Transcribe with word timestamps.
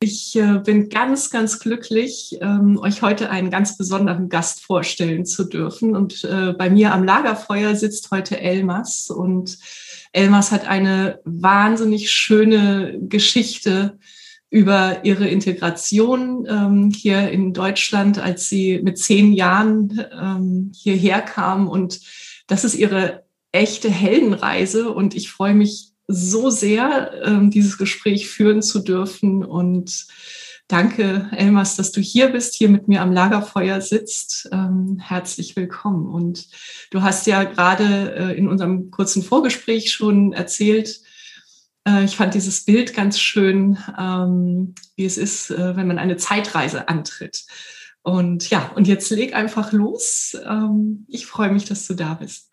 Ich 0.00 0.36
äh, 0.36 0.58
bin 0.58 0.90
ganz, 0.90 1.30
ganz 1.30 1.58
glücklich, 1.58 2.36
ähm, 2.42 2.78
euch 2.78 3.00
heute 3.00 3.30
einen 3.30 3.50
ganz 3.50 3.78
besonderen 3.78 4.28
Gast 4.28 4.60
vorstellen 4.60 5.24
zu 5.24 5.44
dürfen. 5.44 5.96
Und 5.96 6.22
äh, 6.24 6.52
bei 6.52 6.68
mir 6.68 6.92
am 6.92 7.02
Lagerfeuer 7.02 7.74
sitzt 7.74 8.10
heute 8.10 8.38
Elmas. 8.40 9.08
Und 9.08 9.58
Elmas 10.12 10.52
hat 10.52 10.66
eine 10.66 11.20
wahnsinnig 11.24 12.10
schöne 12.10 12.98
Geschichte 13.00 13.98
über 14.50 15.04
ihre 15.04 15.28
Integration 15.28 16.46
ähm, 16.48 16.90
hier 16.94 17.30
in 17.30 17.52
Deutschland, 17.52 18.18
als 18.18 18.48
sie 18.48 18.80
mit 18.82 18.98
zehn 18.98 19.32
Jahren 19.32 20.04
ähm, 20.12 20.72
hierher 20.74 21.22
kam. 21.22 21.68
Und 21.68 22.00
das 22.46 22.64
ist 22.64 22.74
ihre 22.74 23.24
echte 23.50 23.90
Heldenreise. 23.90 24.90
Und 24.90 25.14
ich 25.14 25.30
freue 25.30 25.54
mich 25.54 25.95
so 26.08 26.50
sehr, 26.50 27.12
ähm, 27.24 27.50
dieses 27.50 27.78
Gespräch 27.78 28.28
führen 28.28 28.62
zu 28.62 28.80
dürfen. 28.80 29.44
Und 29.44 30.06
danke, 30.68 31.28
Elmas, 31.32 31.76
dass 31.76 31.92
du 31.92 32.00
hier 32.00 32.28
bist, 32.28 32.54
hier 32.54 32.68
mit 32.68 32.88
mir 32.88 33.02
am 33.02 33.12
Lagerfeuer 33.12 33.80
sitzt. 33.80 34.48
Ähm, 34.52 34.98
herzlich 35.00 35.56
willkommen. 35.56 36.06
Und 36.06 36.46
du 36.90 37.02
hast 37.02 37.26
ja 37.26 37.44
gerade 37.44 38.14
äh, 38.14 38.38
in 38.38 38.48
unserem 38.48 38.90
kurzen 38.90 39.22
Vorgespräch 39.22 39.92
schon 39.92 40.32
erzählt, 40.32 41.00
äh, 41.86 42.04
ich 42.04 42.16
fand 42.16 42.34
dieses 42.34 42.64
Bild 42.64 42.94
ganz 42.94 43.18
schön, 43.18 43.78
ähm, 43.98 44.74
wie 44.96 45.04
es 45.04 45.16
ist, 45.16 45.50
äh, 45.50 45.76
wenn 45.76 45.86
man 45.86 45.98
eine 45.98 46.16
Zeitreise 46.16 46.88
antritt. 46.88 47.46
Und 48.02 48.50
ja, 48.50 48.70
und 48.76 48.86
jetzt 48.86 49.10
leg 49.10 49.34
einfach 49.34 49.72
los. 49.72 50.36
Ähm, 50.46 51.06
ich 51.08 51.26
freue 51.26 51.50
mich, 51.50 51.64
dass 51.64 51.86
du 51.86 51.94
da 51.94 52.14
bist. 52.14 52.45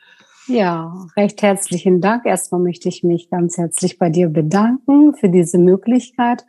Ja, 0.48 1.08
recht 1.16 1.42
herzlichen 1.42 2.02
Dank. 2.02 2.26
Erstmal 2.26 2.62
möchte 2.62 2.90
ich 2.90 3.04
mich 3.04 3.30
ganz 3.30 3.58
herzlich 3.58 3.98
bei 3.98 4.10
dir 4.10 4.30
bedanken 4.30 5.14
für 5.16 5.30
diese 5.30 5.58
Möglichkeit, 5.58 6.46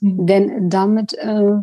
mhm. 0.00 0.26
denn 0.26 0.70
damit 0.70 1.14
äh, 1.14 1.54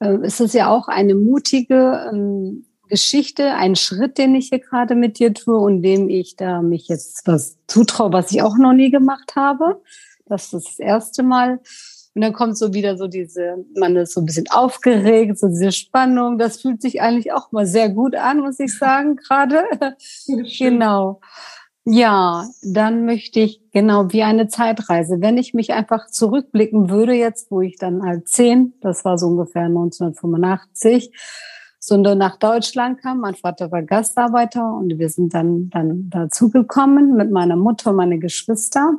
äh, 0.00 0.26
ist 0.26 0.40
es 0.40 0.52
ja 0.52 0.68
auch 0.70 0.88
eine 0.88 1.14
mutige 1.14 2.10
ähm, 2.12 2.66
Geschichte, 2.88 3.54
ein 3.54 3.74
Schritt, 3.74 4.18
den 4.18 4.34
ich 4.36 4.48
hier 4.50 4.60
gerade 4.60 4.94
mit 4.94 5.18
dir 5.18 5.34
tue 5.34 5.58
und 5.58 5.82
dem 5.82 6.08
ich 6.08 6.36
da 6.36 6.62
mich 6.62 6.86
jetzt 6.86 7.26
was 7.26 7.58
zutraue, 7.66 8.12
was 8.12 8.30
ich 8.30 8.42
auch 8.42 8.56
noch 8.56 8.72
nie 8.72 8.90
gemacht 8.90 9.34
habe. 9.34 9.82
Das 10.26 10.52
ist 10.52 10.68
das 10.68 10.78
erste 10.78 11.22
Mal. 11.22 11.60
Und 12.16 12.22
dann 12.22 12.32
kommt 12.32 12.56
so 12.56 12.72
wieder 12.72 12.96
so 12.96 13.08
diese, 13.08 13.66
man 13.74 13.94
ist 13.94 14.14
so 14.14 14.22
ein 14.22 14.24
bisschen 14.24 14.46
aufgeregt, 14.48 15.38
so 15.38 15.48
diese 15.48 15.70
Spannung. 15.70 16.38
Das 16.38 16.62
fühlt 16.62 16.80
sich 16.80 17.02
eigentlich 17.02 17.34
auch 17.34 17.52
mal 17.52 17.66
sehr 17.66 17.90
gut 17.90 18.14
an, 18.16 18.40
muss 18.40 18.58
ich 18.58 18.74
sagen, 18.74 19.16
gerade. 19.28 19.64
genau. 20.58 21.20
Ja, 21.84 22.48
dann 22.62 23.04
möchte 23.04 23.40
ich 23.40 23.60
genau 23.70 24.14
wie 24.14 24.22
eine 24.22 24.48
Zeitreise. 24.48 25.20
Wenn 25.20 25.36
ich 25.36 25.52
mich 25.52 25.74
einfach 25.74 26.06
zurückblicken 26.06 26.88
würde, 26.88 27.12
jetzt, 27.12 27.50
wo 27.50 27.60
ich 27.60 27.76
dann 27.76 28.02
halt 28.02 28.26
zehn, 28.28 28.72
das 28.80 29.04
war 29.04 29.18
so 29.18 29.26
ungefähr 29.26 29.66
1985, 29.66 31.12
so 31.78 31.98
nach 31.98 32.38
Deutschland 32.38 33.02
kam. 33.02 33.20
Mein 33.20 33.34
Vater 33.34 33.70
war 33.70 33.82
Gastarbeiter 33.82 34.74
und 34.74 34.98
wir 34.98 35.10
sind 35.10 35.34
dann, 35.34 35.68
dann 35.68 36.08
dazugekommen 36.08 37.14
mit 37.14 37.30
meiner 37.30 37.56
Mutter 37.56 37.90
und 37.90 37.96
meine 37.96 38.18
Geschwister 38.18 38.94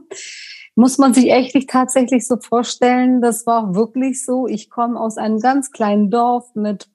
muss 0.78 1.00
man 1.00 1.12
sich 1.12 1.32
echt 1.32 1.56
tatsächlich 1.68 2.28
so 2.28 2.38
vorstellen, 2.38 3.20
das 3.20 3.48
war 3.48 3.74
wirklich 3.74 4.24
so. 4.24 4.48
Ich 4.48 4.70
komme 4.70 5.00
aus 5.00 5.18
einem 5.18 5.40
ganz 5.40 5.72
kleinen 5.72 6.12
Dorf 6.12 6.54
mit 6.54 6.88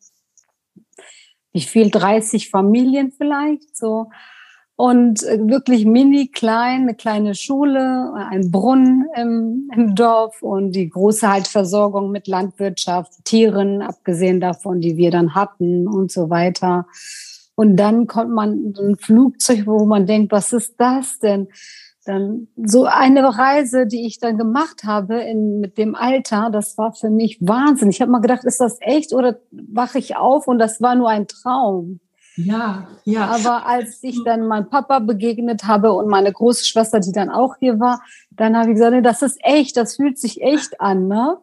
wie 1.53 1.63
viel, 1.63 1.91
30 1.91 2.49
Familien 2.49 3.11
vielleicht, 3.11 3.77
so. 3.77 4.09
Und 4.77 5.25
äh, 5.25 5.39
wirklich 5.49 5.85
mini 5.85 6.29
klein, 6.29 6.83
eine 6.83 6.95
kleine 6.95 7.35
Schule, 7.35 8.13
ein 8.15 8.53
Brunnen 8.53 9.07
im, 9.17 9.69
im 9.75 9.95
Dorf 9.97 10.43
und 10.43 10.73
die 10.73 10.89
große 10.89 11.29
halt 11.29 11.49
Versorgung 11.49 12.13
mit 12.13 12.29
Landwirtschaft, 12.29 13.13
Tieren, 13.25 13.83
abgesehen 13.83 14.41
davon, 14.41 14.81
die 14.81 14.97
wir 14.97 15.11
dann 15.11 15.35
hatten 15.35 15.89
und 15.89 16.13
so 16.13 16.31
weiter. 16.31 16.87
Und 17.57 17.77
dann 17.77 18.07
kommt 18.07 18.31
man 18.31 18.75
ein 18.79 18.97
Flugzeug, 18.97 19.67
wo 19.67 19.85
man 19.85 20.07
denkt, 20.07 20.31
was 20.31 20.53
ist 20.53 20.77
das 20.79 21.19
denn? 21.19 21.49
Dann 22.05 22.49
so 22.57 22.85
eine 22.85 23.39
Reise, 23.39 23.87
die 23.87 24.07
ich 24.07 24.19
dann 24.19 24.37
gemacht 24.37 24.85
habe 24.85 25.21
in, 25.21 25.61
mit 25.61 25.79
dem 25.79 25.95
Alter, 25.95 26.51
das 26.51 26.77
war 26.79 26.93
für 26.93 27.11
mich 27.11 27.39
Wahnsinn. 27.41 27.91
Ich 27.91 28.01
habe 28.01 28.11
mal 28.11 28.21
gedacht, 28.21 28.45
ist 28.45 28.61
das 28.61 28.79
echt 28.81 29.13
oder 29.13 29.39
wache 29.51 29.99
ich 29.99 30.17
auf 30.17 30.49
und 30.49 30.59
das 30.59 30.81
war 30.81 30.95
nur 30.95 31.09
ein 31.09 31.29
Traum? 31.29 32.01
Ja, 32.37 32.89
ja. 33.05 33.27
Aber 33.27 33.67
als 33.67 34.03
ich 34.03 34.23
dann 34.25 34.47
meinem 34.47 34.69
Papa 34.71 35.01
begegnet 35.01 35.65
habe 35.65 35.93
und 35.93 36.09
meine 36.09 36.33
große 36.33 36.65
Schwester, 36.65 36.99
die 36.99 37.13
dann 37.13 37.31
auch 37.31 37.57
hier 37.59 37.79
war, 37.79 38.01
dann 38.31 38.57
habe 38.57 38.71
ich 38.71 38.75
gesagt, 38.75 38.93
nee, 38.93 39.03
das 39.03 39.23
ist 39.23 39.39
echt, 39.43 39.77
das 39.77 39.97
fühlt 39.97 40.19
sich 40.19 40.41
echt 40.41 40.81
an, 40.81 41.09
ne? 41.09 41.37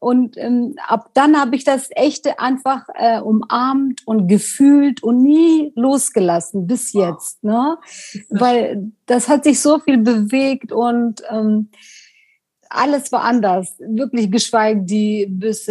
Und 0.00 0.36
ähm, 0.36 0.76
ab 0.86 1.10
dann 1.14 1.40
habe 1.40 1.56
ich 1.56 1.64
das 1.64 1.88
Echte 1.90 2.38
einfach 2.38 2.86
äh, 2.94 3.20
umarmt 3.20 4.06
und 4.06 4.28
gefühlt 4.28 5.02
und 5.02 5.22
nie 5.22 5.72
losgelassen 5.74 6.68
bis 6.68 6.92
jetzt, 6.92 7.42
ne? 7.42 7.78
Weil 8.28 8.92
das 9.06 9.28
hat 9.28 9.42
sich 9.42 9.60
so 9.60 9.80
viel 9.80 9.98
bewegt 9.98 10.70
und 10.70 11.22
ähm, 11.30 11.70
alles 12.70 13.10
war 13.10 13.22
anders. 13.22 13.74
Wirklich 13.78 14.30
geschweige 14.30 14.82
die 14.82 15.26
bis, 15.26 15.66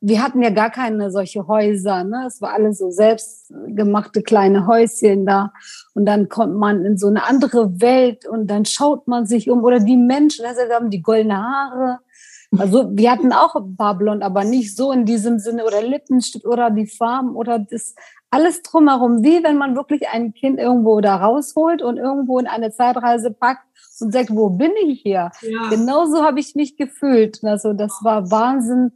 wir 0.00 0.22
hatten 0.22 0.42
ja 0.42 0.50
gar 0.50 0.70
keine 0.70 1.10
solche 1.10 1.46
Häuser, 1.46 2.04
ne? 2.04 2.24
Es 2.26 2.40
war 2.40 2.54
alles 2.54 2.78
so 2.78 2.90
selbstgemachte 2.90 4.22
kleine 4.22 4.66
Häuschen 4.66 5.26
da. 5.26 5.52
Und 5.92 6.06
dann 6.06 6.30
kommt 6.30 6.56
man 6.56 6.86
in 6.86 6.96
so 6.96 7.08
eine 7.08 7.24
andere 7.24 7.80
Welt 7.82 8.26
und 8.26 8.46
dann 8.46 8.64
schaut 8.64 9.06
man 9.06 9.26
sich 9.26 9.50
um. 9.50 9.62
Oder 9.62 9.80
die 9.80 9.98
Menschen, 9.98 10.46
also 10.46 10.62
haben 10.72 10.88
die 10.88 11.02
goldene 11.02 11.36
Haare. 11.36 11.98
Also 12.58 12.90
wir 12.92 13.12
hatten 13.12 13.32
auch 13.32 13.54
blond, 13.96 14.22
aber 14.22 14.44
nicht 14.44 14.76
so 14.76 14.90
in 14.90 15.04
diesem 15.04 15.38
Sinne 15.38 15.64
oder 15.64 15.82
Lippenstift 15.82 16.44
oder 16.44 16.70
die 16.70 16.86
Farben 16.86 17.36
oder 17.36 17.58
das 17.58 17.94
alles 18.30 18.62
drumherum, 18.62 19.22
wie 19.22 19.42
wenn 19.44 19.56
man 19.56 19.76
wirklich 19.76 20.08
ein 20.08 20.34
Kind 20.34 20.58
irgendwo 20.58 21.00
da 21.00 21.16
rausholt 21.16 21.82
und 21.82 21.96
irgendwo 21.96 22.38
in 22.38 22.46
eine 22.46 22.72
Zeitreise 22.72 23.30
packt 23.30 23.62
und 24.00 24.12
sagt, 24.12 24.30
wo 24.34 24.50
bin 24.50 24.72
ich 24.84 25.02
hier? 25.02 25.30
Ja. 25.42 25.68
Genauso 25.68 26.24
habe 26.24 26.40
ich 26.40 26.54
mich 26.54 26.76
gefühlt. 26.76 27.40
Also 27.44 27.72
das 27.72 28.00
war 28.02 28.30
Wahnsinn 28.30 28.92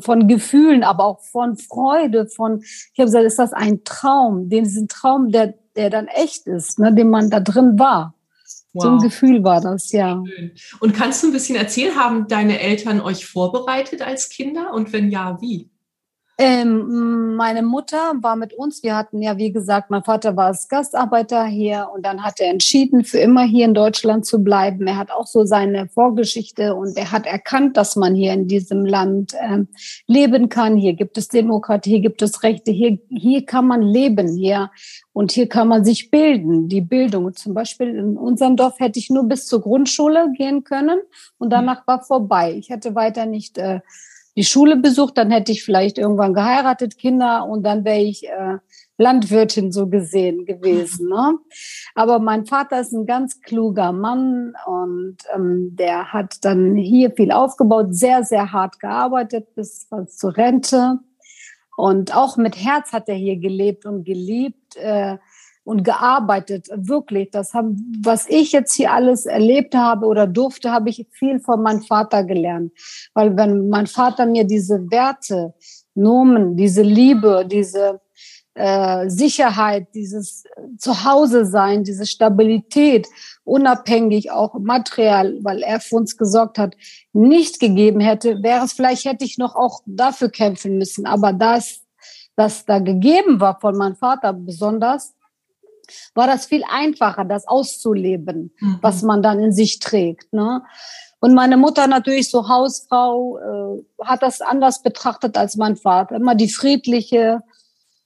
von 0.00 0.26
Gefühlen, 0.26 0.84
aber 0.84 1.04
auch 1.04 1.20
von 1.20 1.56
Freude, 1.56 2.26
von, 2.26 2.60
ich 2.62 2.98
habe 2.98 3.06
gesagt, 3.06 3.24
ist 3.24 3.38
das 3.38 3.52
ein 3.52 3.84
Traum, 3.84 4.48
den 4.48 4.64
diesen 4.64 4.88
Traum, 4.88 5.30
der, 5.30 5.54
der 5.76 5.90
dann 5.90 6.08
echt 6.08 6.46
ist, 6.46 6.78
ne, 6.78 6.94
den 6.94 7.10
man 7.10 7.30
da 7.30 7.40
drin 7.40 7.78
war. 7.78 8.14
Wow. 8.76 8.82
So 8.82 8.88
ein 8.90 8.98
Gefühl 8.98 9.42
war 9.42 9.60
das, 9.60 9.90
ja. 9.92 10.22
Schön. 10.26 10.52
Und 10.80 10.94
kannst 10.94 11.22
du 11.22 11.28
ein 11.28 11.32
bisschen 11.32 11.56
erzählen, 11.56 11.96
haben 11.96 12.28
deine 12.28 12.60
Eltern 12.60 13.00
euch 13.00 13.24
vorbereitet 13.24 14.02
als 14.02 14.28
Kinder? 14.28 14.74
Und 14.74 14.92
wenn 14.92 15.10
ja, 15.10 15.38
wie? 15.40 15.70
Ähm, 16.38 17.34
meine 17.34 17.62
Mutter 17.62 18.12
war 18.20 18.36
mit 18.36 18.52
uns. 18.52 18.82
Wir 18.82 18.94
hatten 18.94 19.22
ja, 19.22 19.38
wie 19.38 19.52
gesagt, 19.52 19.88
mein 19.88 20.04
Vater 20.04 20.36
war 20.36 20.46
als 20.46 20.68
Gastarbeiter 20.68 21.46
hier 21.46 21.88
und 21.94 22.04
dann 22.04 22.22
hat 22.22 22.40
er 22.40 22.50
entschieden, 22.50 23.04
für 23.04 23.18
immer 23.18 23.42
hier 23.44 23.64
in 23.64 23.72
Deutschland 23.72 24.26
zu 24.26 24.44
bleiben. 24.44 24.86
Er 24.86 24.98
hat 24.98 25.10
auch 25.10 25.26
so 25.26 25.46
seine 25.46 25.88
Vorgeschichte 25.88 26.74
und 26.74 26.94
er 26.98 27.10
hat 27.10 27.24
erkannt, 27.24 27.78
dass 27.78 27.96
man 27.96 28.14
hier 28.14 28.34
in 28.34 28.48
diesem 28.48 28.84
Land 28.84 29.32
ähm, 29.40 29.68
leben 30.06 30.50
kann. 30.50 30.76
Hier 30.76 30.92
gibt 30.92 31.16
es 31.16 31.28
Demokratie, 31.28 31.90
hier 31.90 32.00
gibt 32.00 32.20
es 32.20 32.42
Rechte, 32.42 32.70
hier, 32.70 32.98
hier 33.08 33.46
kann 33.46 33.66
man 33.66 33.80
leben, 33.80 34.36
hier 34.36 34.70
und 35.14 35.32
hier 35.32 35.48
kann 35.48 35.68
man 35.68 35.86
sich 35.86 36.10
bilden. 36.10 36.68
Die 36.68 36.82
Bildung, 36.82 37.34
zum 37.34 37.54
Beispiel 37.54 37.88
in 37.88 38.18
unserem 38.18 38.56
Dorf 38.56 38.78
hätte 38.78 38.98
ich 38.98 39.08
nur 39.08 39.24
bis 39.24 39.46
zur 39.46 39.62
Grundschule 39.62 40.30
gehen 40.36 40.64
können 40.64 41.00
und 41.38 41.48
danach 41.48 41.86
war 41.86 42.02
vorbei. 42.02 42.52
Ich 42.52 42.68
hätte 42.68 42.94
weiter 42.94 43.24
nicht 43.24 43.56
äh, 43.56 43.80
die 44.36 44.44
Schule 44.44 44.76
besucht, 44.76 45.16
dann 45.16 45.30
hätte 45.30 45.52
ich 45.52 45.64
vielleicht 45.64 45.98
irgendwann 45.98 46.34
geheiratet, 46.34 46.98
Kinder 46.98 47.46
und 47.46 47.62
dann 47.62 47.84
wäre 47.84 48.00
ich 48.00 48.28
äh, 48.28 48.58
Landwirtin 48.98 49.72
so 49.72 49.88
gesehen 49.88 50.44
gewesen. 50.44 51.08
Ne? 51.08 51.38
Aber 51.94 52.18
mein 52.18 52.46
Vater 52.46 52.80
ist 52.80 52.92
ein 52.92 53.06
ganz 53.06 53.40
kluger 53.40 53.92
Mann 53.92 54.54
und 54.66 55.16
ähm, 55.34 55.74
der 55.76 56.12
hat 56.12 56.44
dann 56.44 56.76
hier 56.76 57.10
viel 57.12 57.32
aufgebaut, 57.32 57.94
sehr, 57.94 58.24
sehr 58.24 58.52
hart 58.52 58.78
gearbeitet 58.80 59.54
bis 59.54 59.88
zur 60.08 60.36
Rente. 60.36 60.98
Und 61.76 62.16
auch 62.16 62.36
mit 62.38 62.56
Herz 62.56 62.92
hat 62.92 63.08
er 63.08 63.16
hier 63.16 63.36
gelebt 63.36 63.84
und 63.84 64.04
geliebt. 64.04 64.76
Äh, 64.76 65.18
und 65.66 65.82
gearbeitet. 65.82 66.68
Wirklich, 66.74 67.30
das 67.32 67.52
haben, 67.52 67.92
was 68.00 68.26
ich 68.28 68.52
jetzt 68.52 68.74
hier 68.74 68.92
alles 68.92 69.26
erlebt 69.26 69.74
habe 69.74 70.06
oder 70.06 70.28
durfte, 70.28 70.70
habe 70.70 70.90
ich 70.90 71.06
viel 71.10 71.40
von 71.40 71.60
meinem 71.60 71.82
Vater 71.82 72.22
gelernt. 72.22 72.72
Weil 73.14 73.36
wenn 73.36 73.68
mein 73.68 73.88
Vater 73.88 74.26
mir 74.26 74.44
diese 74.44 74.90
Werte, 74.92 75.54
Nomen, 75.94 76.56
diese 76.56 76.82
Liebe, 76.82 77.44
diese 77.50 78.00
äh, 78.54 79.08
Sicherheit, 79.10 79.88
dieses 79.92 80.44
Zuhause 80.78 81.44
sein, 81.44 81.82
diese 81.82 82.06
Stabilität, 82.06 83.08
unabhängig 83.42 84.30
auch 84.30 84.54
materiell, 84.60 85.40
weil 85.42 85.62
er 85.62 85.80
für 85.80 85.96
uns 85.96 86.16
gesorgt 86.16 86.58
hat, 86.58 86.76
nicht 87.12 87.58
gegeben 87.58 87.98
hätte, 87.98 88.40
wäre 88.40 88.64
es 88.64 88.72
vielleicht 88.72 89.04
hätte 89.04 89.24
ich 89.24 89.36
noch 89.36 89.56
auch 89.56 89.80
dafür 89.84 90.28
kämpfen 90.28 90.78
müssen. 90.78 91.06
Aber 91.06 91.32
das, 91.32 91.80
das 92.36 92.64
da 92.66 92.78
gegeben 92.78 93.40
war 93.40 93.58
von 93.58 93.76
meinem 93.76 93.96
Vater 93.96 94.32
besonders, 94.32 95.16
war 96.14 96.26
das 96.26 96.46
viel 96.46 96.62
einfacher, 96.70 97.24
das 97.24 97.46
auszuleben, 97.46 98.52
mhm. 98.60 98.78
was 98.80 99.02
man 99.02 99.22
dann 99.22 99.40
in 99.40 99.52
sich 99.52 99.78
trägt. 99.78 100.32
Ne? 100.32 100.62
Und 101.20 101.34
meine 101.34 101.56
Mutter 101.56 101.86
natürlich 101.86 102.30
so 102.30 102.48
Hausfrau 102.48 103.38
äh, 103.38 104.04
hat 104.04 104.22
das 104.22 104.40
anders 104.40 104.82
betrachtet 104.82 105.36
als 105.36 105.56
mein 105.56 105.76
Vater. 105.76 106.16
Immer 106.16 106.34
die 106.34 106.50
friedliche 106.50 107.42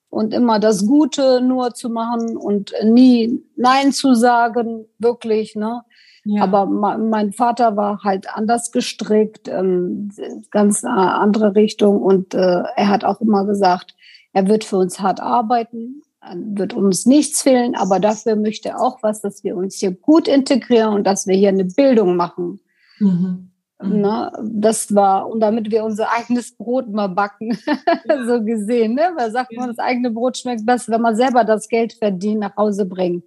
und 0.09 0.35
immer 0.35 0.59
das 0.59 0.87
Gute 0.87 1.41
nur 1.41 1.75
zu 1.75 1.89
machen 1.89 2.37
und 2.37 2.73
nie 2.83 3.43
Nein 3.57 3.93
zu 3.93 4.15
sagen, 4.15 4.87
wirklich. 4.99 5.55
Ne? 5.55 5.83
Ja. 6.25 6.43
Aber 6.43 6.67
mein 6.67 7.33
Vater 7.33 7.77
war 7.77 8.03
halt 8.05 8.29
anders 8.35 8.73
gestrickt, 8.73 9.49
ähm, 9.49 10.11
ganz 10.51 10.85
andere 10.85 11.55
Richtung. 11.55 12.03
Und 12.03 12.35
äh, 12.35 12.63
er 12.77 12.89
hat 12.89 13.05
auch 13.05 13.21
immer 13.21 13.45
gesagt, 13.45 13.95
er 14.33 14.47
wird 14.47 14.65
für 14.65 14.77
uns 14.77 15.01
hart 15.01 15.21
arbeiten, 15.21 16.03
wird 16.35 16.75
uns 16.75 17.07
nichts 17.07 17.43
fehlen, 17.43 17.75
aber 17.75 17.99
dafür 17.99 18.37
möchte 18.37 18.71
er 18.71 18.81
auch 18.81 19.03
was, 19.03 19.21
dass 19.21 19.43
wir 19.43 19.57
uns 19.57 19.77
hier 19.77 19.93
gut 19.93 20.29
integrieren 20.29 20.95
und 20.95 21.05
dass 21.05 21.27
wir 21.27 21.37
hier 21.37 21.49
eine 21.49 21.65
Bildung 21.65 22.17
machen. 22.17 22.61
Mhm. 22.99 23.51
Na, 23.83 24.31
das 24.43 24.95
war, 24.95 25.31
und 25.31 25.41
damit 25.41 25.71
wir 25.71 25.85
unser 25.85 26.13
eigenes 26.13 26.55
Brot 26.55 26.91
mal 26.91 27.09
backen, 27.09 27.57
so 28.27 28.45
gesehen, 28.45 28.95
ne? 28.95 29.13
Weil 29.17 29.31
sagt 29.31 29.57
man, 29.57 29.69
das 29.69 29.79
eigene 29.79 30.11
Brot 30.11 30.37
schmeckt 30.37 30.67
besser, 30.67 30.93
wenn 30.93 31.01
man 31.01 31.17
selber 31.17 31.45
das 31.45 31.69
Geld 31.69 31.95
verdient, 31.95 32.41
nach 32.41 32.57
Hause 32.57 32.85
bringt. 32.85 33.25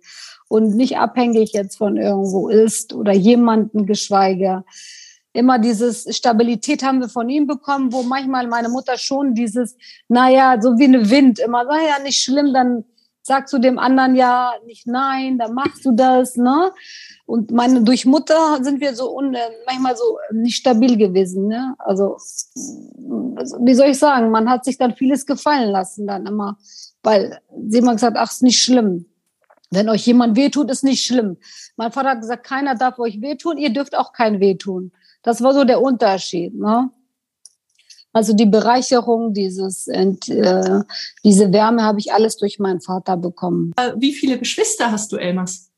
Und 0.47 0.75
nicht 0.75 0.97
abhängig 0.97 1.53
jetzt 1.53 1.77
von 1.77 1.97
irgendwo 1.97 2.49
ist 2.49 2.93
oder 2.93 3.13
jemanden 3.13 3.87
geschweige 3.87 4.63
immer 5.33 5.59
dieses 5.59 6.05
Stabilität 6.15 6.83
haben 6.83 7.01
wir 7.01 7.09
von 7.09 7.29
ihm 7.29 7.47
bekommen, 7.47 7.91
wo 7.91 8.03
manchmal 8.03 8.47
meine 8.47 8.69
Mutter 8.69 8.97
schon 8.97 9.33
dieses, 9.33 9.75
naja, 10.07 10.61
so 10.61 10.77
wie 10.77 10.85
eine 10.85 11.09
Wind, 11.09 11.39
immer, 11.39 11.63
naja, 11.63 11.99
nicht 12.03 12.19
schlimm, 12.19 12.53
dann 12.53 12.85
sagst 13.23 13.53
du 13.53 13.57
dem 13.57 13.79
anderen 13.79 14.15
ja 14.15 14.51
nicht 14.65 14.85
nein, 14.85 15.37
dann 15.37 15.53
machst 15.53 15.85
du 15.85 15.91
das, 15.91 16.35
ne? 16.35 16.71
Und 17.25 17.51
meine, 17.51 17.81
durch 17.81 18.05
Mutter 18.05 18.61
sind 18.61 18.81
wir 18.81 18.95
so 18.95 19.15
un, 19.15 19.35
manchmal 19.65 19.95
so 19.95 20.17
nicht 20.31 20.57
stabil 20.57 20.97
gewesen, 20.97 21.47
ne? 21.47 21.73
Also, 21.79 22.17
wie 22.55 23.73
soll 23.73 23.87
ich 23.87 23.99
sagen, 23.99 24.29
man 24.29 24.49
hat 24.49 24.65
sich 24.65 24.77
dann 24.77 24.93
vieles 24.95 25.25
gefallen 25.25 25.71
lassen 25.71 26.05
dann 26.05 26.25
immer, 26.25 26.57
weil 27.01 27.39
sie 27.69 27.79
immer 27.79 27.93
gesagt, 27.93 28.17
ach, 28.19 28.29
ist 28.29 28.43
nicht 28.43 28.61
schlimm. 28.61 29.05
Wenn 29.71 29.89
euch 29.89 30.05
jemand 30.05 30.35
wehtut, 30.35 30.69
ist 30.69 30.83
nicht 30.83 31.03
schlimm. 31.03 31.37
Mein 31.77 31.91
Vater 31.91 32.09
hat 32.09 32.21
gesagt, 32.21 32.43
keiner 32.43 32.75
darf 32.75 32.99
euch 32.99 33.21
wehtun, 33.21 33.57
ihr 33.57 33.71
dürft 33.71 33.95
auch 33.97 34.11
kein 34.11 34.39
wehtun. 34.39 34.91
Das 35.23 35.41
war 35.41 35.53
so 35.53 35.63
der 35.63 35.81
Unterschied. 35.81 36.53
Ne? 36.53 36.89
Also 38.11 38.33
die 38.33 38.45
Bereicherung, 38.45 39.33
dieses, 39.33 39.87
äh, 39.87 40.13
diese 41.23 41.51
Wärme 41.51 41.81
habe 41.81 41.99
ich 41.99 42.13
alles 42.13 42.37
durch 42.37 42.59
meinen 42.59 42.81
Vater 42.81 43.17
bekommen. 43.17 43.73
Äh, 43.77 43.93
wie 43.97 44.13
viele 44.13 44.37
Geschwister 44.37 44.91
hast 44.91 45.11
du, 45.11 45.17
Elmas? 45.17 45.71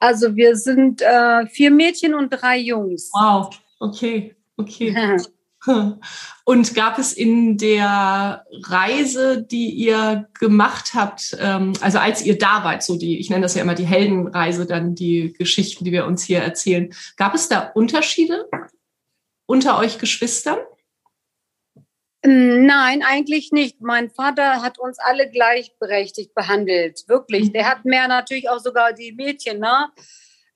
Also 0.00 0.34
wir 0.34 0.56
sind 0.56 1.02
äh, 1.02 1.46
vier 1.46 1.70
Mädchen 1.70 2.14
und 2.14 2.30
drei 2.30 2.58
Jungs. 2.58 3.10
Wow, 3.12 3.50
okay, 3.78 4.34
okay. 4.56 5.18
Und 6.44 6.74
gab 6.74 6.98
es 6.98 7.12
in 7.12 7.56
der 7.56 8.44
Reise, 8.64 9.42
die 9.42 9.70
ihr 9.70 10.28
gemacht 10.40 10.92
habt, 10.94 11.36
ähm, 11.40 11.74
also 11.80 11.98
als 11.98 12.24
ihr 12.24 12.36
da 12.36 12.64
wart, 12.64 12.82
so 12.82 12.96
die, 12.96 13.20
ich 13.20 13.30
nenne 13.30 13.42
das 13.42 13.54
ja 13.54 13.62
immer 13.62 13.76
die 13.76 13.86
Heldenreise, 13.86 14.66
dann 14.66 14.96
die 14.96 15.34
Geschichten, 15.38 15.84
die 15.84 15.92
wir 15.92 16.04
uns 16.06 16.24
hier 16.24 16.40
erzählen, 16.40 16.92
gab 17.16 17.36
es 17.36 17.48
da 17.48 17.70
Unterschiede 17.74 18.44
unter 19.52 19.78
euch 19.78 19.98
Geschwistern? 19.98 20.56
Nein, 22.24 23.02
eigentlich 23.02 23.52
nicht. 23.52 23.82
Mein 23.82 24.08
Vater 24.08 24.62
hat 24.62 24.78
uns 24.78 24.98
alle 24.98 25.28
gleichberechtigt 25.28 26.34
behandelt. 26.34 27.04
Wirklich. 27.06 27.52
Der 27.52 27.68
hat 27.68 27.84
mehr 27.84 28.08
natürlich 28.08 28.48
auch 28.48 28.60
sogar 28.60 28.94
die 28.94 29.12
Mädchen, 29.12 29.58
ne? 29.58 29.88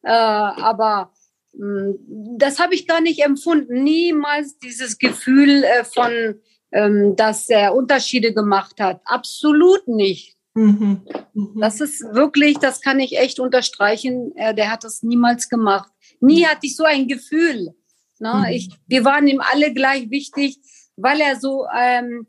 Äh, 0.03 0.13
aber 0.13 1.13
mh, 1.53 1.81
hm, 1.81 2.39
das 2.39 2.59
habe 2.59 2.75
ich 2.75 2.87
gar 2.87 3.03
nicht 3.03 3.23
empfunden. 3.23 3.83
Niemals 3.83 4.59
dieses 4.61 4.97
Gefühl 4.97 5.63
äh, 5.65 5.85
von, 5.85 6.41
ähm, 6.73 7.17
dass 7.17 7.51
er 7.51 7.75
Unterschiede 7.75 8.33
gemacht 8.33 8.81
hat. 8.81 9.03
Absolut 9.05 9.87
nicht. 9.89 10.37
Mhm. 10.55 11.03
Mhm. 11.35 11.61
Das 11.61 11.83
ist 11.83 12.03
wirklich, 12.15 12.57
das 12.59 12.81
kann 12.81 12.99
ich 12.99 13.19
echt 13.19 13.41
unterstreichen. 13.41 14.33
Äh, 14.37 14.55
der 14.55 14.71
hat 14.71 14.85
das 14.85 15.03
niemals 15.03 15.51
gemacht. 15.51 15.91
Nie 16.21 16.47
hatte 16.47 16.65
ich 16.67 16.77
so 16.77 16.85
ein 16.85 17.09
Gefühl. 17.09 17.75
Ne? 18.21 18.35
Mhm. 18.35 18.45
Ich, 18.53 18.71
wir 18.87 19.05
waren 19.05 19.27
ihm 19.27 19.41
alle 19.41 19.73
gleich 19.73 20.11
wichtig, 20.11 20.59
weil 20.97 21.21
er 21.21 21.37
so, 21.39 21.67
ähm, 21.77 22.27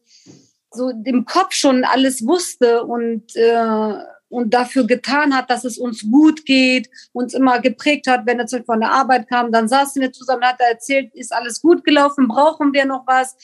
so 0.72 0.90
im 0.90 1.26
Kopf 1.26 1.54
schon 1.54 1.84
alles 1.84 2.26
wusste 2.26 2.84
und, 2.84 3.36
äh, 3.36 3.94
und 4.30 4.54
dafür 4.54 4.86
getan 4.86 5.36
hat, 5.36 5.50
dass 5.50 5.64
es 5.64 5.78
uns 5.78 6.04
gut 6.12 6.46
geht, 6.46 6.90
uns 7.14 7.34
immer 7.34 7.60
geprägt 7.62 8.08
hat, 8.08 8.26
wenn 8.26 8.40
er 8.40 8.48
von 8.66 8.82
der 8.82 8.92
Arbeit 8.92 9.30
kam, 9.30 9.52
dann 9.52 9.70
saßen 9.70 10.02
wir 10.02 10.12
zusammen, 10.12 10.44
hat 10.44 10.60
er 10.60 10.72
erzählt, 10.72 11.14
ist 11.16 11.34
alles 11.34 11.62
gut 11.62 11.86
gelaufen, 11.86 12.28
brauchen 12.28 12.74
wir 12.74 12.86
noch 12.86 13.08
was? 13.08 13.38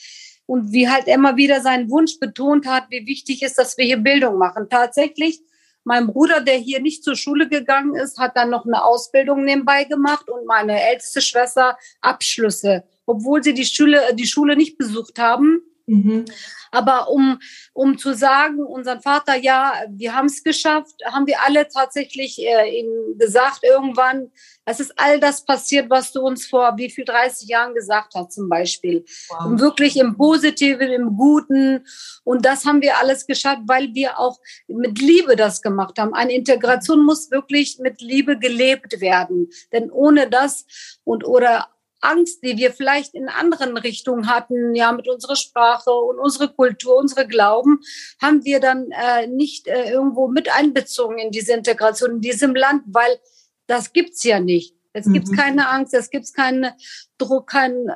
Und 0.46 0.72
wie 0.72 0.90
halt 0.90 1.06
immer 1.06 1.36
wieder 1.36 1.62
seinen 1.62 1.88
Wunsch 1.88 2.20
betont 2.20 2.66
hat, 2.66 2.84
wie 2.90 3.06
wichtig 3.06 3.42
ist, 3.42 3.58
dass 3.58 3.78
wir 3.78 3.86
hier 3.86 3.96
Bildung 3.96 4.36
machen. 4.36 4.66
Tatsächlich 4.68 5.40
mein 5.84 6.06
Bruder, 6.06 6.40
der 6.40 6.56
hier 6.56 6.80
nicht 6.80 7.04
zur 7.04 7.14
Schule 7.14 7.48
gegangen 7.48 7.94
ist, 7.94 8.18
hat 8.18 8.36
dann 8.36 8.50
noch 8.50 8.64
eine 8.64 8.82
Ausbildung 8.82 9.44
nebenbei 9.44 9.84
gemacht 9.84 10.28
und 10.28 10.46
meine 10.46 10.82
älteste 10.82 11.20
Schwester 11.20 11.78
Abschlüsse. 12.00 12.84
Obwohl 13.06 13.42
sie 13.42 13.54
die 13.54 13.66
Schule, 13.66 14.00
die 14.14 14.26
Schule 14.26 14.56
nicht 14.56 14.78
besucht 14.78 15.18
haben, 15.18 15.60
Mhm. 15.86 16.24
Aber 16.70 17.10
um, 17.10 17.38
um 17.72 17.98
zu 17.98 18.14
sagen, 18.14 18.58
unseren 18.60 19.00
Vater, 19.00 19.36
ja, 19.36 19.74
wir 19.90 20.14
haben 20.14 20.26
es 20.26 20.42
geschafft, 20.42 20.94
haben 21.04 21.26
wir 21.26 21.42
alle 21.42 21.68
tatsächlich 21.68 22.40
äh, 22.40 22.80
ihm 22.80 23.18
gesagt 23.18 23.60
irgendwann, 23.62 24.30
es 24.66 24.80
ist 24.80 24.94
all 24.96 25.20
das 25.20 25.44
passiert, 25.44 25.90
was 25.90 26.12
du 26.12 26.20
uns 26.20 26.46
vor 26.46 26.74
wie 26.76 26.90
viel 26.90 27.04
30 27.04 27.48
Jahren 27.48 27.74
gesagt 27.74 28.14
hast 28.14 28.32
zum 28.32 28.48
Beispiel. 28.48 29.04
Wow. 29.28 29.46
Und 29.46 29.60
wirklich 29.60 29.96
im 29.98 30.16
Positiven, 30.16 30.90
im 30.90 31.16
Guten. 31.16 31.86
Und 32.24 32.46
das 32.46 32.64
haben 32.64 32.80
wir 32.80 32.98
alles 32.98 33.26
geschafft, 33.26 33.62
weil 33.66 33.94
wir 33.94 34.18
auch 34.18 34.38
mit 34.66 34.98
Liebe 34.98 35.36
das 35.36 35.60
gemacht 35.60 35.98
haben. 35.98 36.14
Eine 36.14 36.32
Integration 36.32 37.04
muss 37.04 37.30
wirklich 37.30 37.78
mit 37.78 38.00
Liebe 38.00 38.38
gelebt 38.38 39.00
werden. 39.00 39.50
Denn 39.72 39.90
ohne 39.90 40.30
das 40.30 40.64
und 41.04 41.26
oder 41.26 41.68
Angst, 42.04 42.42
die 42.42 42.56
wir 42.56 42.72
vielleicht 42.72 43.14
in 43.14 43.28
anderen 43.28 43.76
Richtungen 43.76 44.28
hatten, 44.28 44.74
ja, 44.74 44.92
mit 44.92 45.08
unserer 45.08 45.36
Sprache 45.36 45.90
und 45.90 46.18
unserer 46.18 46.48
Kultur, 46.48 46.96
unsere 46.96 47.26
Glauben, 47.26 47.80
haben 48.20 48.44
wir 48.44 48.60
dann 48.60 48.90
äh, 48.90 49.26
nicht 49.26 49.66
äh, 49.66 49.90
irgendwo 49.90 50.28
mit 50.28 50.54
einbezogen 50.54 51.18
in 51.18 51.30
diese 51.30 51.52
Integration 51.52 52.12
in 52.12 52.20
diesem 52.20 52.54
Land, 52.54 52.82
weil 52.86 53.18
das 53.66 53.92
gibt's 53.92 54.22
ja 54.24 54.40
nicht. 54.40 54.76
Es 54.92 55.10
gibt 55.12 55.28
mhm. 55.28 55.36
keine 55.36 55.68
Angst, 55.68 55.92
es 55.94 56.10
gibt 56.10 56.32
keinen 56.34 56.72
Druck, 57.18 57.48
keinen 57.48 57.90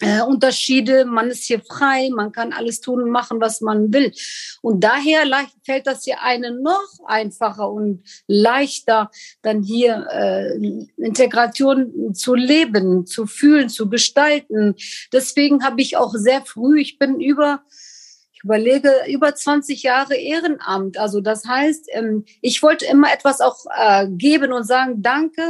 äh, 0.00 0.22
Unterschiede. 0.22 1.04
Man 1.04 1.28
ist 1.30 1.44
hier 1.44 1.60
frei, 1.60 2.10
man 2.14 2.32
kann 2.32 2.52
alles 2.52 2.80
tun 2.80 3.02
und 3.02 3.10
machen, 3.10 3.40
was 3.40 3.60
man 3.60 3.92
will. 3.92 4.12
Und 4.62 4.82
daher 4.82 5.22
fällt 5.64 5.86
das 5.86 6.04
hier 6.04 6.22
einen 6.22 6.62
noch 6.62 6.88
einfacher 7.06 7.70
und 7.70 8.02
leichter, 8.26 9.10
dann 9.42 9.62
hier 9.62 10.06
äh, 10.10 10.56
Integration 10.96 12.14
zu 12.14 12.34
leben, 12.34 13.06
zu 13.06 13.26
fühlen, 13.26 13.68
zu 13.68 13.88
gestalten. 13.88 14.74
Deswegen 15.12 15.64
habe 15.64 15.80
ich 15.80 15.96
auch 15.96 16.14
sehr 16.14 16.42
früh, 16.42 16.80
ich 16.80 16.98
bin 16.98 17.20
über 17.20 17.62
ich 18.40 18.44
überlege 18.44 18.90
über 19.08 19.34
20 19.34 19.82
Jahre 19.82 20.14
Ehrenamt. 20.14 20.98
Also 20.98 21.20
das 21.20 21.44
heißt, 21.44 21.88
ähm, 21.92 22.24
ich 22.40 22.62
wollte 22.62 22.86
immer 22.86 23.12
etwas 23.12 23.40
auch 23.40 23.66
äh, 23.76 24.06
geben 24.08 24.52
und 24.52 24.64
sagen, 24.64 25.02
danke, 25.02 25.42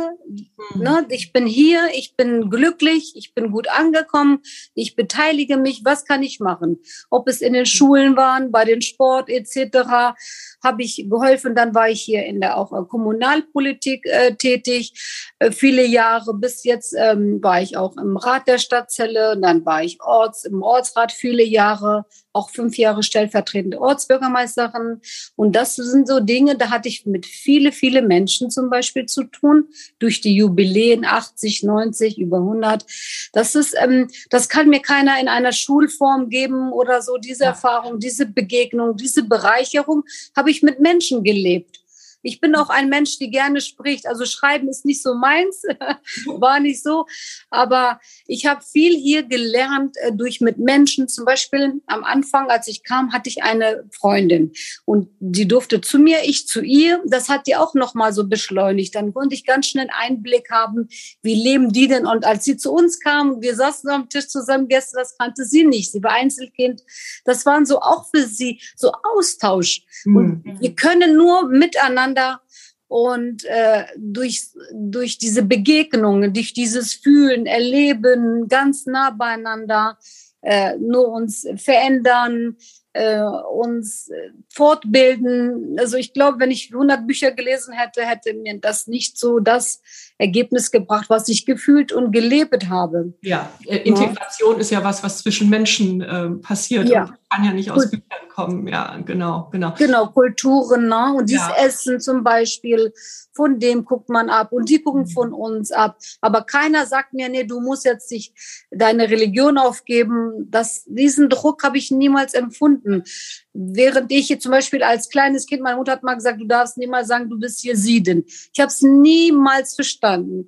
mhm. 0.75 0.83
ne, 0.83 1.07
ich 1.09 1.33
bin 1.33 1.47
hier, 1.47 1.89
ich 1.95 2.17
bin 2.17 2.51
glücklich, 2.51 3.13
ich 3.15 3.33
bin 3.33 3.53
gut 3.53 3.69
angekommen, 3.69 4.41
ich 4.75 4.97
beteilige 4.97 5.57
mich, 5.57 5.83
was 5.85 6.05
kann 6.05 6.25
ich 6.25 6.41
machen? 6.41 6.81
Ob 7.11 7.29
es 7.29 7.41
in 7.41 7.53
den 7.53 7.67
Schulen 7.67 8.17
waren, 8.17 8.51
bei 8.51 8.65
den 8.65 8.83
Sport 8.83 9.29
etc 9.29 10.15
habe 10.63 10.83
ich 10.83 11.07
geholfen. 11.09 11.55
Dann 11.55 11.75
war 11.75 11.89
ich 11.89 12.03
hier 12.03 12.25
in 12.25 12.41
der 12.41 12.57
auch 12.57 12.73
äh, 12.73 12.85
Kommunalpolitik 12.87 14.07
äh, 14.07 14.35
tätig, 14.35 14.93
äh, 15.39 15.51
viele 15.51 15.85
Jahre. 15.85 16.35
Bis 16.35 16.65
jetzt 16.65 16.95
ähm, 16.97 17.43
war 17.43 17.63
ich 17.63 17.77
auch 17.77 17.97
im 17.97 18.17
Rat 18.17 18.47
der 18.47 18.59
Stadtzelle. 18.59 19.39
Dann 19.41 19.65
war 19.65 19.83
ich 19.83 20.01
Orts, 20.03 20.45
im 20.45 20.63
Ortsrat 20.63 21.13
viele 21.13 21.45
Jahre, 21.45 22.05
auch 22.33 22.51
fünf 22.51 22.79
Jahre 22.81 23.03
stellvertretende 23.03 23.81
Ortsbürgermeisterin. 23.81 25.01
Und 25.37 25.55
das 25.55 25.77
sind 25.77 26.09
so 26.09 26.21
Dinge, 26.21 26.57
da 26.57 26.71
hatte 26.71 26.89
ich 26.89 27.07
mit 27.07 27.27
viele, 27.27 27.73
viele 27.73 28.03
Menschen 28.03 28.51
zum 28.51 28.71
Beispiel 28.71 29.07
zu 29.07 29.25
tun, 29.25 29.69
durch 29.99 30.21
die 30.21 30.35
Jubiläen 30.35 31.05
80, 31.05 31.63
90, 31.63 32.19
über 32.19 32.39
100. 32.39 32.85
Das 33.33 33.55
ist, 33.55 33.77
ähm, 33.81 34.09
das 34.31 34.49
kann 34.49 34.69
mir 34.69 34.81
keiner 34.81 35.21
in 35.21 35.29
einer 35.29 35.53
Schulform 35.53 36.31
geben 36.31 36.73
oder 36.73 37.03
so. 37.03 37.17
Diese. 37.19 37.51
Erfahrung, 37.51 37.99
diese 37.99 38.27
Begegnung, 38.27 38.97
diese 38.97 39.25
Bereicherung 39.25 40.05
habe 40.37 40.51
ich 40.51 40.63
mit 40.63 40.81
Menschen 40.81 41.23
gelebt. 41.23 41.80
Ich 42.23 42.41
bin 42.41 42.55
auch 42.55 42.69
ein 42.69 42.89
Mensch, 42.89 43.19
die 43.19 43.31
gerne 43.31 43.61
spricht. 43.61 44.07
Also 44.07 44.25
schreiben 44.25 44.69
ist 44.69 44.85
nicht 44.85 45.03
so 45.03 45.15
meins, 45.15 45.63
war 46.27 46.61
nicht 46.61 46.83
so. 46.83 47.07
Aber 47.51 48.01
ich 48.27 48.47
habe 48.47 48.63
viel 48.63 48.97
hier 48.97 49.23
gelernt 49.23 49.97
äh, 49.99 50.13
durch 50.13 50.41
mit 50.41 50.59
Menschen. 50.59 51.09
Zum 51.09 51.25
Beispiel 51.25 51.81
am 51.87 52.05
Anfang, 52.05 52.51
als 52.51 52.69
ich 52.69 52.85
kam, 52.85 53.13
hatte 53.13 53.29
ich 53.29 53.43
eine 53.43 53.85
Freundin 53.93 54.53
und 54.85 55.09
die 55.19 55.49
durfte 55.49 55.81
zu 55.81 55.99
mir, 55.99 56.19
ich 56.25 56.47
zu 56.47 56.61
ihr. 56.61 57.03
Das 57.07 57.29
hat 57.29 57.47
die 57.47 57.57
auch 57.57 57.75
noch 57.75 57.95
mal 57.95 58.13
so 58.13 58.27
beschleunigt. 58.27 58.95
Dann 58.95 59.13
konnte 59.15 59.35
ich 59.35 59.45
ganz 59.45 59.67
schnell 59.67 59.89
einen 59.91 60.17
Einblick 60.17 60.51
haben, 60.51 60.89
wie 61.23 61.35
leben 61.35 61.73
die 61.73 61.89
denn? 61.89 62.07
Und 62.07 62.25
als 62.25 62.45
sie 62.45 62.57
zu 62.57 62.73
uns 62.73 63.01
kam, 63.01 63.41
wir 63.41 63.55
saßen 63.55 63.91
am 63.91 64.09
Tisch 64.09 64.29
zusammen 64.29 64.69
gestern, 64.69 65.01
das 65.01 65.17
kannte 65.17 65.45
sie 65.45 65.65
nicht. 65.65 65.93
Sie 65.93 66.03
war 66.03 66.13
Einzelkind. 66.13 66.83
Das 67.25 67.47
waren 67.47 67.67
so 67.67 67.81
auch 67.81 68.09
für 68.11 68.27
sie 68.27 68.61
so 68.77 68.93
Austausch. 69.17 69.83
Mhm. 70.05 70.17
Und 70.17 70.61
wir 70.61 70.75
können 70.75 71.17
nur 71.17 71.49
miteinander 71.49 72.10
miteinander 72.11 72.41
und 72.89 73.45
äh, 73.45 73.85
durch, 73.97 74.49
durch 74.73 75.19
diese 75.19 75.43
Begegnungen, 75.43 76.33
durch 76.33 76.53
dieses 76.53 76.95
Fühlen, 76.95 77.47
Erleben, 77.47 78.49
ganz 78.49 78.87
nah 78.87 79.11
beieinander, 79.11 79.97
äh, 80.43 80.77
nur 80.77 81.09
uns 81.09 81.47
verändern, 81.57 82.57
äh, 82.93 83.21
uns 83.21 84.11
fortbilden. 84.49 85.77
Also 85.79 85.97
ich 85.99 86.13
glaube, 86.13 86.41
wenn 86.41 86.51
ich 86.51 86.73
100 86.73 87.07
Bücher 87.07 87.31
gelesen 87.31 87.73
hätte, 87.73 88.05
hätte 88.05 88.35
mir 88.35 88.59
das 88.59 88.89
nicht 88.89 89.17
so 89.17 89.39
das 89.39 89.81
Ergebnis 90.21 90.71
gebracht, 90.71 91.07
was 91.09 91.29
ich 91.29 91.47
gefühlt 91.47 91.93
und 91.93 92.13
gelebt 92.13 92.69
habe. 92.69 93.15
Ja, 93.23 93.51
äh, 93.67 93.79
Integration 93.79 94.55
ja. 94.55 94.61
ist 94.61 94.71
ja 94.71 94.85
was, 94.85 95.03
was 95.03 95.23
zwischen 95.23 95.49
Menschen 95.49 96.01
äh, 96.03 96.31
passiert. 96.43 96.89
Ja 96.89 97.15
kann 97.31 97.45
ja 97.45 97.53
nicht 97.53 97.71
aus 97.71 97.91
Büchern 97.91 98.29
kommen. 98.29 98.67
Ja, 98.67 98.99
genau, 99.05 99.49
genau. 99.53 99.73
Genau, 99.79 100.09
Kulturen, 100.09 100.89
ne? 100.89 101.15
Und 101.17 101.31
dieses 101.31 101.47
ja. 101.47 101.65
Essen 101.65 102.01
zum 102.01 102.25
Beispiel, 102.25 102.93
von 103.33 103.61
dem 103.61 103.85
guckt 103.85 104.09
man 104.09 104.29
ab 104.29 104.53
und 104.53 104.69
die 104.69 104.83
gucken 104.83 105.03
mhm. 105.03 105.09
von 105.09 105.33
uns 105.33 105.71
ab. 105.71 105.97
Aber 106.21 106.43
keiner 106.43 106.87
sagt 106.87 107.15
mir, 107.15 107.29
nee, 107.29 107.45
du 107.45 107.61
musst 107.61 107.85
jetzt 107.85 108.11
dich 108.11 108.35
deine 108.71 109.09
Religion 109.09 109.59
aufgeben. 109.59 110.49
Das, 110.51 110.85
diesen 110.87 111.29
Druck 111.29 111.63
habe 111.63 111.79
ich 111.79 111.93
niemals 111.93 112.35
empfunden. 112.35 113.05
Während 113.53 114.13
ich 114.13 114.29
hier 114.29 114.39
zum 114.39 114.53
Beispiel 114.53 114.83
als 114.83 115.09
kleines 115.09 115.47
Kind, 115.47 115.63
meine 115.63 115.77
Mutter 115.77 115.93
hat 115.93 116.03
mal 116.03 116.15
gesagt, 116.15 116.41
du 116.41 116.47
darfst 116.47 116.79
niemals 116.79 117.09
sagen, 117.09 117.29
du 117.29 117.39
bist 117.39 117.61
hier 117.61 117.77
Sieden. 117.77 118.25
Ich 118.27 118.61
habe 118.61 118.69
es 118.69 118.81
niemals 118.83 119.75
verstanden. 119.75 120.47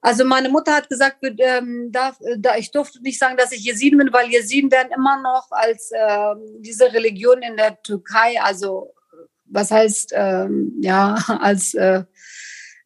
Also 0.00 0.24
meine 0.24 0.48
Mutter 0.48 0.74
hat 0.74 0.88
gesagt, 0.88 1.18
ähm, 1.22 1.92
darf, 1.92 2.18
da, 2.38 2.56
ich 2.56 2.72
durfte 2.72 3.00
nicht 3.02 3.18
sagen, 3.18 3.36
dass 3.36 3.52
ich 3.52 3.64
Jesiden 3.64 3.98
bin, 3.98 4.12
weil 4.12 4.30
Jesiden 4.30 4.70
werden 4.72 4.92
immer 4.96 5.22
noch 5.22 5.46
als 5.50 5.92
äh, 5.92 6.34
diese 6.58 6.92
Religion 6.92 7.40
in 7.42 7.56
der 7.56 7.80
Türkei, 7.82 8.40
also 8.42 8.92
was 9.52 9.70
heißt 9.70 10.12
ähm, 10.14 10.72
ja 10.80 11.14
als 11.40 11.74
äh, 11.74 12.04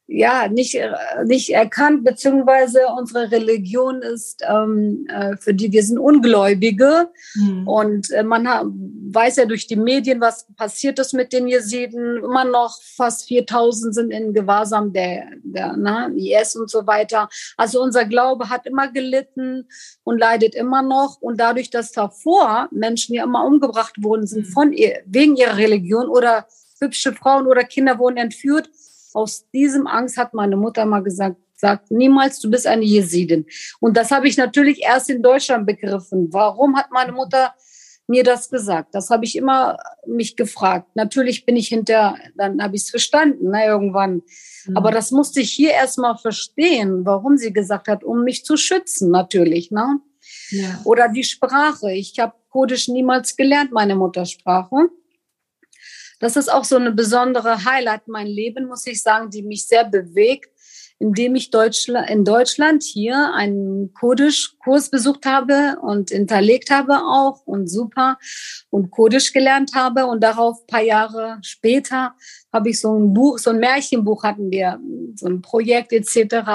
ja 0.09 0.49
nicht 0.49 0.75
äh, 0.77 0.93
nicht 1.25 1.51
erkannt 1.51 2.05
beziehungsweise 2.05 2.81
unsere 2.97 3.31
Religion 3.31 4.03
ist 4.03 4.43
ähm, 4.49 5.07
äh, 5.09 5.37
für 5.37 5.53
die 5.53 5.73
wir 5.73 5.83
sind 5.83 5.99
Ungläubige 5.99 7.11
mhm. 7.35 7.67
und 7.67 8.11
äh, 8.13 8.23
man 8.23 8.47
weiß 8.47 9.37
ja 9.37 9.47
durch 9.47 9.67
die 9.67 9.77
Medien 9.77 10.21
was 10.21 10.47
passiert 10.57 11.01
ist 11.01 11.13
mit 11.13 11.33
den 11.33 11.49
Jesiden 11.49 12.19
immer 12.19 12.45
noch 12.45 12.81
fast 12.83 13.27
4000 13.27 13.95
sind 13.95 14.11
in 14.13 14.33
Gewahrsam 14.33 14.93
der 14.93 15.27
der 15.43 15.77
ne, 15.77 16.13
IS 16.17 16.55
und 16.55 16.71
so 16.71 16.87
weiter 16.87 17.29
also 17.57 17.83
unser 17.83 18.05
Glaube 18.05 18.49
hat 18.49 18.67
immer 18.67 18.93
gelitten 18.93 19.67
und 20.05 20.19
leidet 20.19 20.55
immer 20.55 20.83
noch 20.83 21.21
und 21.21 21.41
dadurch 21.41 21.71
dass 21.71 21.91
davor 21.91 22.69
Menschen 22.71 23.17
ja 23.17 23.25
immer 23.25 23.45
umgebracht 23.45 24.01
worden 24.05 24.29
sind 24.29 24.47
mhm. 24.47 24.53
von 24.53 24.73
ihr 24.73 25.01
wegen 25.07 25.35
ihrer 25.35 25.57
Religion 25.57 26.09
oder 26.09 26.47
hübsche 26.81 27.13
Frauen 27.13 27.47
oder 27.47 27.65
Kinder 27.65 27.99
wurden 27.99 28.19
entführt 28.19 28.71
aus 29.17 29.49
diesem 29.51 29.87
Angst 29.87 30.19
hat 30.19 30.35
meine 30.35 30.57
Mutter 30.57 30.85
mal 30.85 31.03
gesagt, 31.03 31.37
sagt 31.55 31.91
niemals, 31.91 32.39
du 32.41 32.51
bist 32.51 32.67
eine 32.67 32.85
Jesidin. 32.85 33.47
Und 33.81 33.97
das 33.97 34.11
habe 34.11 34.29
ich 34.29 34.37
natürlich 34.37 34.83
erst 34.83 35.09
in 35.09 35.23
Deutschland 35.23 35.67
begriffen. 35.67 36.29
Warum 36.33 36.77
hat 36.77 36.91
meine 36.91 37.13
Mutter 37.13 37.55
mir 38.07 38.23
das 38.23 38.51
gesagt? 38.51 38.95
Das 38.95 39.09
habe 39.09 39.25
ich 39.25 39.37
immer 39.37 39.79
mich 40.07 40.37
gefragt. 40.37 40.89
Natürlich 40.95 41.47
bin 41.47 41.57
ich 41.57 41.69
hinter, 41.69 42.17
dann 42.37 42.63
habe 42.63 42.77
ich 42.77 42.83
es 42.83 42.91
verstanden, 42.91 43.49
na, 43.51 43.59
ne, 43.59 43.67
irgendwann. 43.67 44.23
Mhm. 44.67 44.77
Aber 44.77 44.91
das 44.91 45.11
musste 45.11 45.41
ich 45.41 45.51
hier 45.51 45.71
erstmal 45.71 46.19
verstehen, 46.19 47.07
warum 47.07 47.39
sie 47.39 47.53
gesagt 47.55 47.89
hat, 47.89 48.05
um 48.05 48.23
mich 48.23 48.45
zu 48.45 48.59
schützen, 48.59 49.11
natürlich, 49.11 49.71
ne? 49.71 50.01
Ja. 50.51 50.81
Oder 50.85 51.09
die 51.09 51.25
Sprache. 51.25 51.93
Ich 51.93 52.19
habe 52.19 52.35
Kurdisch 52.51 52.89
niemals 52.89 53.37
gelernt, 53.37 53.73
meine 53.73 53.97
Muttersprache. 53.97 54.89
Das 56.19 56.37
ist 56.37 56.51
auch 56.51 56.65
so 56.65 56.77
eine 56.77 56.93
besondere 56.93 57.65
Highlight 57.65 58.09
mein 58.09 58.27
Leben, 58.27 58.67
muss 58.67 58.87
ich 58.87 59.03
sagen, 59.03 59.31
die 59.31 59.43
mich 59.43 59.67
sehr 59.67 59.85
bewegt, 59.85 60.51
indem 60.99 61.35
ich 61.35 61.51
Deutschland, 61.51 62.09
in 62.09 62.25
Deutschland 62.25 62.83
hier 62.83 63.35
einen 63.35 63.93
Kurdisch-Kurs 63.93 64.91
besucht 64.91 65.27
habe 65.27 65.79
und 65.83 66.11
hinterlegt 66.11 66.71
habe 66.71 66.95
auch 66.95 67.43
und 67.45 67.69
super 67.69 68.19
und 68.71 68.91
Kurdisch 68.91 69.33
gelernt 69.33 69.75
habe 69.75 70.07
und 70.07 70.23
darauf 70.23 70.67
paar 70.67 70.83
Jahre 70.83 71.39
später 71.43 72.15
habe 72.51 72.71
ich 72.71 72.81
so 72.81 72.99
ein 72.99 73.13
Buch, 73.13 73.39
so 73.39 73.51
ein 73.51 73.59
Märchenbuch 73.59 74.25
hatten 74.25 74.51
wir, 74.51 74.81
so 75.17 75.27
ein 75.27 75.43
Projekt 75.43 75.93
etc. 75.93 76.47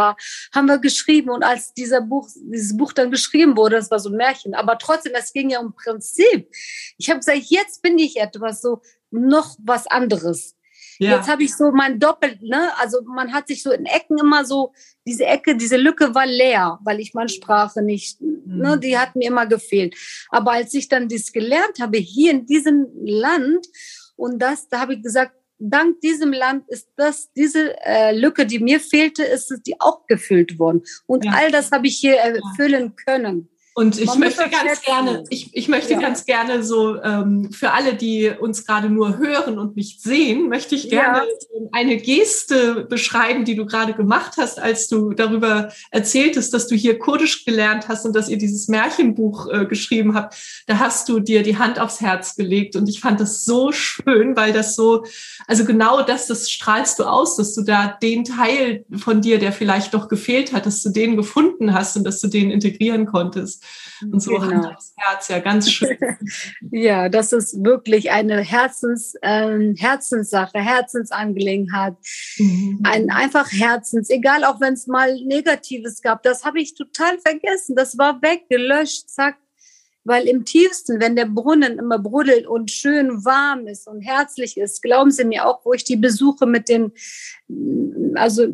haben 0.52 0.66
wir 0.66 0.80
geschrieben 0.80 1.30
und 1.30 1.44
als 1.44 1.74
dieser 1.76 2.02
Buch, 2.02 2.28
dieses 2.36 2.76
Buch 2.76 2.94
dann 2.94 3.12
geschrieben 3.12 3.56
wurde, 3.56 3.76
das 3.76 3.92
war 3.92 4.00
so 4.00 4.10
ein 4.10 4.18
Märchen, 4.18 4.56
aber 4.56 4.80
trotzdem, 4.80 5.14
es 5.16 5.34
ging 5.34 5.52
ja 5.52 5.60
um 5.60 5.76
Prinzip. 5.76 6.50
Ich 6.98 7.10
habe 7.10 7.20
gesagt, 7.20 7.44
jetzt 7.44 7.84
bin 7.84 8.00
ich 8.00 8.18
etwas 8.18 8.62
so 8.62 8.82
noch 9.12 9.56
was 9.64 9.88
anderes. 9.88 10.56
Ja. 11.02 11.18
Jetzt 11.18 11.28
habe 11.30 11.44
ich 11.44 11.56
so 11.56 11.72
mein 11.72 12.00
Doppel, 12.00 12.38
ne? 12.42 12.70
Also 12.78 13.02
man 13.04 13.34
hat 13.34 13.48
sich 13.48 13.64
so 13.64 13.72
in 13.72 13.86
Ecken 13.86 14.20
immer 14.20 14.46
so, 14.46 14.72
diese 15.06 15.26
Ecke, 15.26 15.56
diese 15.56 15.78
Lücke 15.78 16.14
war 16.14 16.28
leer, 16.28 16.80
weil 16.84 17.00
ich 17.00 17.14
meine 17.14 17.30
Sprache 17.30 17.82
nicht, 17.82 18.22
ne? 18.22 18.28
mhm. 18.46 18.62
ne? 18.62 18.80
Die 18.80 18.98
hat 18.98 19.16
mir 19.16 19.28
immer 19.28 19.48
gefehlt. 19.48 19.96
Aber 20.30 20.52
als 20.52 20.74
ich 20.76 20.90
dann 20.90 21.10
das 21.10 21.32
gelernt 21.32 21.80
habe, 21.80 21.98
hier 21.98 22.32
in 22.32 22.46
diesem 22.46 22.88
Land, 23.04 23.68
und 24.16 24.40
das, 24.40 24.68
da 24.68 24.82
habe 24.82 24.94
ich 24.94 25.02
gesagt, 25.02 25.34
dank 25.58 26.02
diesem 26.02 26.34
Land 26.34 26.68
ist 26.70 26.90
das, 26.96 27.32
diese 27.34 27.76
äh, 27.84 28.16
Lücke, 28.16 28.46
die 28.46 28.60
mir 28.60 28.80
fehlte, 28.80 29.24
ist 29.24 29.52
die 29.66 29.80
auch 29.80 30.06
gefüllt 30.08 30.60
worden. 30.60 30.84
Und 31.06 31.26
ja. 31.26 31.32
all 31.36 31.52
das 31.52 31.72
habe 31.72 31.88
ich 31.88 31.98
hier 31.98 32.18
erfüllen 32.18 32.96
können. 32.96 33.50
Und 33.74 33.98
ich 33.98 34.14
möchte 34.16 34.50
ganz 34.50 34.82
gerne, 34.82 35.24
ich, 35.30 35.50
ich 35.54 35.70
möchte 35.70 35.94
ja. 35.94 36.00
ganz 36.00 36.26
gerne 36.26 36.62
so 36.62 37.02
ähm, 37.02 37.54
für 37.54 37.72
alle, 37.72 37.94
die 37.94 38.30
uns 38.30 38.66
gerade 38.66 38.90
nur 38.90 39.18
hören 39.18 39.58
und 39.58 39.78
nicht 39.78 40.02
sehen, 40.02 40.50
möchte 40.50 40.76
ich 40.76 40.90
gerne 40.90 41.20
ja. 41.20 41.68
eine 41.72 41.96
Geste 41.96 42.86
beschreiben, 42.90 43.46
die 43.46 43.56
du 43.56 43.66
gerade 43.66 43.94
gemacht 43.94 44.34
hast, 44.38 44.60
als 44.60 44.90
du 44.90 45.14
darüber 45.14 45.72
erzähltest, 45.90 46.54
dass 46.54 46.68
du 46.68 46.76
hier 46.76 47.00
Kurdisch 47.00 47.46
gelernt 47.46 47.88
hast 47.88 48.06
und 48.06 48.14
dass 48.14 48.28
ihr 48.28 48.38
dieses 48.38 48.68
Märchenbuch 48.68 49.48
äh, 49.48 49.66
geschrieben 49.66 50.16
habt. 50.16 50.36
Da 50.68 50.80
hast 50.80 51.08
du 51.08 51.22
dir 51.22 51.42
die 51.42 51.58
Hand 51.58 51.80
aufs 51.80 52.02
Herz 52.02 52.36
gelegt 52.36 52.76
und 52.76 52.90
ich 52.90 53.00
fand 53.00 53.22
das 53.22 53.46
so 53.46 53.72
schön, 53.72 54.36
weil 54.36 54.52
das 54.52 54.76
so, 54.76 55.06
also 55.48 55.64
genau 55.64 56.02
das, 56.02 56.28
das 56.28 56.52
strahlst 56.52 57.00
du 57.00 57.06
aus, 57.06 57.38
dass 57.38 57.56
du 57.56 57.62
da 57.62 57.98
den 58.02 58.26
Teil 58.26 58.84
von 58.98 59.22
dir, 59.22 59.40
der 59.40 59.54
vielleicht 59.54 59.94
doch 59.94 60.10
gefehlt 60.10 60.52
hat, 60.52 60.66
dass 60.66 60.84
du 60.84 60.90
den 60.90 61.16
gefunden 61.16 61.74
hast 61.74 61.96
und 61.96 62.04
dass 62.04 62.20
du 62.20 62.28
den 62.28 62.52
integrieren 62.52 63.06
konntest. 63.06 63.61
Und 64.02 64.20
so 64.20 64.32
genau. 64.32 64.68
hat 64.68 64.78
das 64.78 64.94
Herz 64.98 65.28
ja 65.28 65.40
ganz 65.40 65.72
schön. 65.72 65.98
ja, 66.72 67.10
das 67.10 67.34
ist 67.34 67.64
wirklich 67.64 68.12
eine 68.12 68.42
Herzens, 68.42 69.16
äh, 69.22 69.74
Herzenssache, 69.76 70.60
Herzensangelegenheit. 70.60 71.96
Mhm. 72.38 72.80
Ein 72.84 73.10
einfach 73.10 73.52
Herzens, 73.52 74.10
egal 74.10 74.44
auch 74.44 74.60
wenn 74.60 74.74
es 74.74 74.88
mal 74.88 75.14
Negatives 75.24 76.02
gab, 76.02 76.24
das 76.24 76.46
habe 76.46 76.60
ich 76.60 76.76
total 76.76 77.20
vergessen. 77.20 77.76
Das 77.76 77.98
war 77.98 78.22
weg, 78.22 78.46
gelöscht, 78.50 79.10
zack. 79.10 79.38
Weil 80.04 80.28
im 80.28 80.46
tiefsten, 80.46 81.00
wenn 81.00 81.16
der 81.16 81.28
Brunnen 81.28 81.78
immer 81.78 82.00
brodelt 82.00 82.48
und 82.48 82.72
schön 82.72 83.24
warm 83.24 83.68
ist 83.68 83.88
und 83.88 84.02
herzlich 84.02 84.58
ist, 84.58 84.82
glauben 84.82 85.12
Sie 85.12 85.26
mir 85.26 85.46
auch, 85.46 85.64
wo 85.64 85.74
ich 85.74 85.84
die 85.84 85.96
Besuche 85.96 86.48
mit 86.48 86.70
den, 86.70 86.92
also 88.16 88.48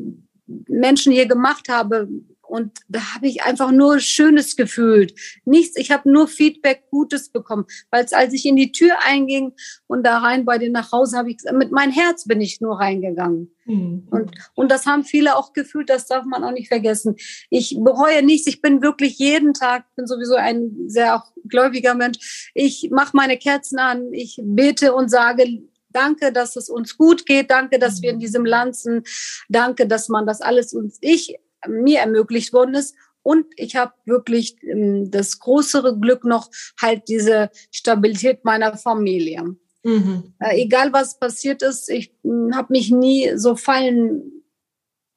Menschen 0.67 1.13
hier 1.13 1.25
gemacht 1.25 1.69
habe, 1.69 2.09
und 2.47 2.79
da 2.87 3.15
habe 3.15 3.27
ich 3.27 3.43
einfach 3.43 3.71
nur 3.71 3.99
Schönes 3.99 4.55
gefühlt. 4.55 5.13
Nichts, 5.45 5.77
ich 5.77 5.91
habe 5.91 6.09
nur 6.09 6.27
Feedback 6.27 6.83
Gutes 6.89 7.29
bekommen. 7.29 7.65
Weil 7.91 8.05
als 8.11 8.33
ich 8.33 8.45
in 8.45 8.55
die 8.55 8.71
Tür 8.71 8.95
einging 9.05 9.53
und 9.87 10.05
da 10.05 10.19
rein 10.19 10.45
bei 10.45 10.57
dir 10.57 10.71
nach 10.71 10.91
Hause, 10.91 11.17
habe 11.17 11.29
ich 11.31 11.37
mit 11.51 11.71
meinem 11.71 11.91
Herz 11.91 12.25
bin 12.25 12.41
ich 12.41 12.61
nur 12.61 12.79
reingegangen. 12.79 13.51
Mhm. 13.65 14.07
Und, 14.09 14.31
und 14.55 14.71
das 14.71 14.85
haben 14.85 15.03
viele 15.03 15.35
auch 15.35 15.53
gefühlt, 15.53 15.89
das 15.89 16.07
darf 16.07 16.25
man 16.25 16.43
auch 16.43 16.51
nicht 16.51 16.69
vergessen. 16.69 17.15
Ich 17.49 17.77
bereue 17.79 18.23
nichts, 18.23 18.47
ich 18.47 18.61
bin 18.61 18.81
wirklich 18.81 19.19
jeden 19.19 19.53
Tag, 19.53 19.83
bin 19.95 20.07
sowieso 20.07 20.35
ein 20.35 20.71
sehr 20.87 21.15
auch 21.15 21.25
gläubiger 21.47 21.95
Mensch. 21.95 22.51
Ich 22.53 22.89
mache 22.91 23.15
meine 23.15 23.37
Kerzen 23.37 23.79
an, 23.79 24.13
ich 24.13 24.39
bete 24.43 24.93
und 24.93 25.09
sage, 25.09 25.63
Danke, 25.89 26.31
dass 26.31 26.55
es 26.57 26.69
uns 26.69 26.95
gut 26.97 27.25
geht. 27.25 27.49
Danke, 27.49 27.79
dass 27.79 28.03
wir 28.03 28.11
in 28.11 28.19
diesem 28.19 28.45
Land 28.45 28.75
sind. 28.75 29.07
Danke, 29.49 29.87
dass 29.87 30.09
man 30.09 30.27
das 30.27 30.41
alles 30.41 30.73
uns, 30.73 30.97
ich 31.01 31.39
mir 31.67 31.99
ermöglicht 31.99 32.53
worden 32.53 32.75
ist. 32.75 32.95
Und 33.23 33.45
ich 33.55 33.75
habe 33.75 33.93
wirklich 34.05 34.55
ähm, 34.63 35.11
das 35.11 35.39
größere 35.39 35.99
Glück 35.99 36.23
noch, 36.23 36.49
halt 36.81 37.09
diese 37.09 37.49
Stabilität 37.71 38.45
meiner 38.45 38.77
Familie. 38.77 39.55
Mhm. 39.83 40.33
Äh, 40.39 40.61
egal 40.61 40.93
was 40.93 41.19
passiert 41.19 41.61
ist, 41.61 41.89
ich 41.89 42.13
hm, 42.23 42.55
habe 42.55 42.73
mich 42.73 42.91
nie 42.91 43.31
so 43.35 43.55
fallen 43.55 44.37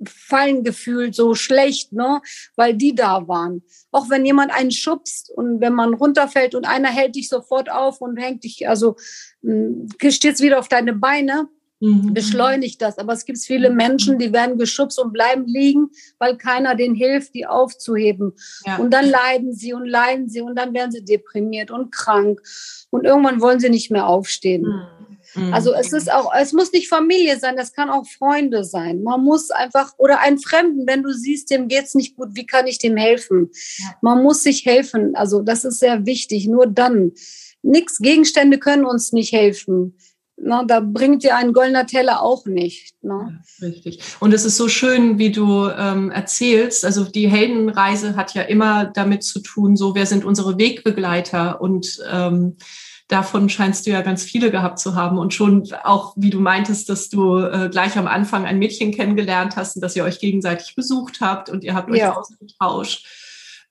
fallen 0.07 0.65
gefühlt, 0.65 1.15
so 1.15 1.35
schlecht, 1.35 1.93
ne, 1.93 2.23
weil 2.57 2.75
die 2.75 2.95
da 2.95 3.29
waren. 3.29 3.63
Auch 3.91 4.09
wenn 4.09 4.25
jemand 4.25 4.53
einen 4.53 4.71
schubst 4.71 5.31
und 5.31 5.61
wenn 5.61 5.75
man 5.75 5.95
runterfällt 5.95 6.55
und 6.55 6.67
einer 6.67 6.89
hält 6.89 7.17
dich 7.17 7.29
sofort 7.29 7.71
auf 7.71 8.01
und 8.01 8.17
hängt 8.17 8.45
dich, 8.45 8.69
also 8.69 8.97
hm, 9.43 9.89
stehst 10.09 10.41
wieder 10.41 10.59
auf 10.59 10.69
deine 10.69 10.95
Beine, 10.95 11.49
mhm. 11.81 12.15
beschleunigt 12.15 12.81
das. 12.81 12.99
Aber 12.99 13.13
es 13.13 13.25
gibt 13.25 13.39
viele 13.39 13.71
Menschen, 13.71 14.19
die 14.19 14.33
werden 14.33 14.59
geschubst 14.59 14.99
und 14.99 15.13
bleiben 15.13 15.47
liegen, 15.47 15.91
weil 16.19 16.37
keiner 16.37 16.75
denen 16.75 16.95
hilft, 16.95 17.35
die 17.35 17.47
aufzuheben. 17.47 18.33
Ja. 18.65 18.76
Und 18.76 18.93
dann 18.93 19.09
leiden 19.09 19.52
sie 19.52 19.73
und 19.73 19.87
leiden 19.87 20.28
sie 20.28 20.41
und 20.41 20.57
dann 20.57 20.73
werden 20.75 20.93
sie 20.93 21.04
deprimiert 21.04 21.71
und 21.71 21.91
krank. 21.91 22.41
Und 22.91 23.04
irgendwann 23.04 23.41
wollen 23.41 23.61
sie 23.61 23.71
nicht 23.71 23.91
mehr 23.91 24.07
aufstehen. 24.07 24.67
Mhm. 25.35 25.52
Also 25.52 25.73
es 25.73 25.93
ist 25.93 26.11
auch, 26.13 26.33
es 26.35 26.52
muss 26.52 26.73
nicht 26.73 26.89
Familie 26.89 27.39
sein, 27.39 27.57
das 27.57 27.73
kann 27.73 27.91
auch 27.91 28.07
Freunde 28.07 28.65
sein. 28.65 29.02
Man 29.02 29.23
muss 29.23 29.50
einfach, 29.50 29.93
oder 29.97 30.21
einen 30.21 30.39
Fremden, 30.39 30.87
wenn 30.87 31.02
du 31.02 31.13
siehst, 31.13 31.50
dem 31.50 31.69
geht's 31.69 31.95
nicht 31.95 32.17
gut, 32.17 32.31
wie 32.33 32.47
kann 32.47 32.67
ich 32.67 32.78
dem 32.78 32.97
helfen? 32.97 33.50
Ja. 33.78 33.95
Man 34.02 34.23
muss 34.23 34.43
sich 34.43 34.65
helfen. 34.67 35.15
Also 35.15 35.43
das 35.43 35.65
ist 35.65 35.78
sehr 35.78 36.07
wichtig. 36.07 36.47
Nur 36.49 36.67
dann. 36.67 37.13
Nix, 37.63 37.99
Gegenstände 37.99 38.59
können 38.59 38.87
uns 38.87 39.13
nicht 39.13 39.33
helfen. 39.33 39.95
Na, 40.43 40.65
da 40.65 40.81
bringt 40.81 41.23
dir 41.23 41.37
ein 41.37 41.53
goldener 41.53 41.87
Teller 41.87 42.23
auch 42.23 42.47
nicht. 42.47 42.95
Ne? 43.03 43.43
Ja, 43.61 43.67
richtig. 43.67 44.00
Und 44.21 44.33
es 44.33 44.45
ist 44.45 44.57
so 44.57 44.69
schön, 44.69 45.19
wie 45.19 45.31
du 45.31 45.69
ähm, 45.69 46.11
erzählst. 46.11 46.85
Also 46.85 47.05
die 47.05 47.29
Heldenreise 47.29 48.17
hat 48.17 48.35
ja 48.35 48.43
immer 48.43 48.87
damit 48.87 49.23
zu 49.23 49.41
tun, 49.41 49.76
so 49.76 49.95
wer 49.95 50.07
sind 50.07 50.25
unsere 50.25 50.59
Wegbegleiter 50.59 51.61
und 51.61 52.00
ähm, 52.11 52.57
davon 53.11 53.49
scheinst 53.49 53.87
du 53.87 53.91
ja 53.91 54.03
ganz 54.03 54.23
viele 54.23 54.50
gehabt 54.50 54.79
zu 54.79 54.95
haben 54.95 55.19
und 55.19 55.35
schon 55.35 55.69
auch, 55.85 56.15
wie 56.17 56.31
du 56.31 56.41
meintest, 56.41 56.89
dass 56.89 57.09
du 57.09 57.39
äh, 57.39 57.69
gleich 57.71 57.99
am 57.99 58.07
Anfang 58.07 58.47
ein 58.47 58.59
Mädchen 58.59 58.93
kennengelernt 58.93 59.57
hast 59.57 59.76
und 59.76 59.83
dass 59.83 59.97
ihr 59.97 60.05
euch 60.05 60.21
gegenseitig 60.21 60.75
besucht 60.75 61.21
habt 61.21 61.50
und 61.50 61.65
ihr 61.65 61.75
habt 61.75 61.91
euch 61.91 61.99
ja. 61.99 62.17
ausgetauscht. 62.17 63.07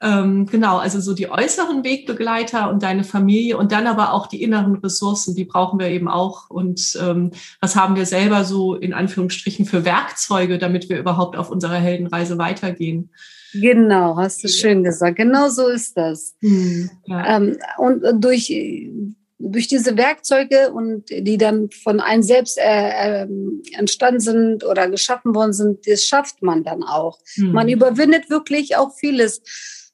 Ähm, 0.02 0.46
genau, 0.46 0.78
also 0.78 1.02
so 1.02 1.14
die 1.14 1.30
äußeren 1.30 1.84
Wegbegleiter 1.84 2.70
und 2.70 2.84
deine 2.84 3.04
Familie 3.04 3.58
und 3.58 3.72
dann 3.72 3.86
aber 3.86 4.14
auch 4.14 4.28
die 4.28 4.42
inneren 4.42 4.76
Ressourcen, 4.76 5.36
die 5.36 5.44
brauchen 5.44 5.80
wir 5.80 5.88
eben 5.88 6.08
auch. 6.08 6.50
Und 6.50 6.98
ähm, 7.02 7.32
was 7.60 7.76
haben 7.76 7.96
wir 7.96 8.06
selber 8.06 8.46
so 8.46 8.76
in 8.76 8.94
Anführungsstrichen 8.94 9.66
für 9.66 9.84
Werkzeuge, 9.84 10.58
damit 10.58 10.90
wir 10.90 11.00
überhaupt 11.00 11.36
auf 11.36 11.52
unserer 11.52 11.76
Heldenreise 11.76 12.38
weitergehen? 12.38 13.10
Genau, 13.54 14.16
hast 14.16 14.44
du 14.44 14.48
schön 14.48 14.84
gesagt. 14.84 15.18
Genau 15.18 15.50
so 15.50 15.68
ist 15.68 15.98
das. 15.98 16.36
Hm, 16.40 16.90
ja. 17.06 17.38
ähm, 17.38 17.58
und 17.78 18.04
durch 18.24 18.52
durch 19.40 19.68
diese 19.68 19.96
Werkzeuge 19.96 20.72
und 20.72 21.10
die 21.10 21.38
dann 21.38 21.70
von 21.72 22.02
einem 22.02 22.22
selbst 22.22 22.58
äh, 22.58 23.24
äh, 23.24 23.28
entstanden 23.72 24.20
sind 24.20 24.66
oder 24.66 24.90
geschaffen 24.90 25.34
worden 25.34 25.54
sind, 25.54 25.88
das 25.88 26.04
schafft 26.04 26.44
man 26.44 26.64
dann 26.64 26.84
auch. 26.84 27.20
Mhm. 27.38 27.54
Man 27.54 27.70
überwindet 27.70 28.30
wirklich 28.30 28.76
auch 28.76 28.94
vieles 28.98 29.42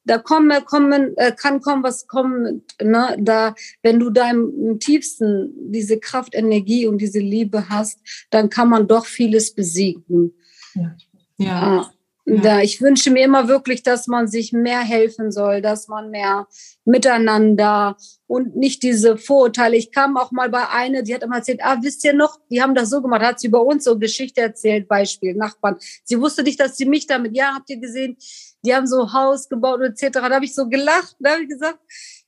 da 0.05 0.19
komme, 0.19 0.61
kommen, 0.61 1.17
äh, 1.17 1.33
kann 1.35 1.61
kommen, 1.61 1.83
was 1.83 2.07
kommen, 2.07 2.63
ne, 2.81 3.17
da, 3.19 3.55
wenn 3.81 3.99
du 3.99 4.09
da 4.09 4.29
im, 4.29 4.79
tiefsten 4.79 5.53
diese 5.71 5.99
Kraft, 5.99 6.35
Energie 6.35 6.87
und 6.87 6.99
diese 6.99 7.19
Liebe 7.19 7.69
hast, 7.69 7.99
dann 8.29 8.49
kann 8.49 8.69
man 8.69 8.87
doch 8.87 9.05
vieles 9.05 9.53
besiegen. 9.53 10.33
Ja. 10.75 10.95
ja. 11.37 11.61
Ah. 11.61 11.91
Ja. 12.27 12.59
ich 12.61 12.81
wünsche 12.81 13.11
mir 13.11 13.23
immer 13.23 13.47
wirklich, 13.47 13.83
dass 13.83 14.07
man 14.07 14.27
sich 14.27 14.51
mehr 14.51 14.79
helfen 14.79 15.31
soll, 15.31 15.61
dass 15.61 15.87
man 15.87 16.09
mehr 16.09 16.47
miteinander 16.83 17.97
und 18.25 18.55
nicht 18.55 18.81
diese 18.81 19.17
Vorurteile. 19.17 19.77
Ich 19.77 19.91
kam 19.91 20.17
auch 20.17 20.31
mal 20.31 20.49
bei 20.49 20.67
einer, 20.67 21.03
die 21.03 21.13
hat 21.13 21.21
immer 21.21 21.37
erzählt, 21.37 21.59
ah, 21.63 21.77
wisst 21.81 22.03
ihr 22.03 22.13
noch, 22.13 22.39
die 22.49 22.63
haben 22.63 22.73
das 22.73 22.89
so 22.89 23.03
gemacht, 23.03 23.21
hat 23.21 23.39
sie 23.39 23.47
über 23.47 23.63
uns 23.63 23.83
so 23.83 23.99
Geschichte 23.99 24.41
erzählt, 24.41 24.87
Beispiel, 24.87 25.35
Nachbarn. 25.35 25.77
Sie 26.03 26.19
wusste 26.19 26.41
nicht, 26.41 26.59
dass 26.59 26.77
sie 26.77 26.85
mich 26.85 27.05
damit, 27.05 27.35
ja, 27.35 27.53
habt 27.53 27.69
ihr 27.69 27.77
gesehen, 27.77 28.17
die 28.65 28.73
haben 28.73 28.87
so 28.87 29.13
Haus 29.13 29.47
gebaut 29.49 29.81
etc. 29.81 30.09
Da 30.11 30.29
habe 30.29 30.45
ich 30.45 30.55
so 30.55 30.67
gelacht, 30.67 31.15
da 31.19 31.31
habe 31.31 31.43
ich 31.43 31.49
gesagt, 31.49 31.79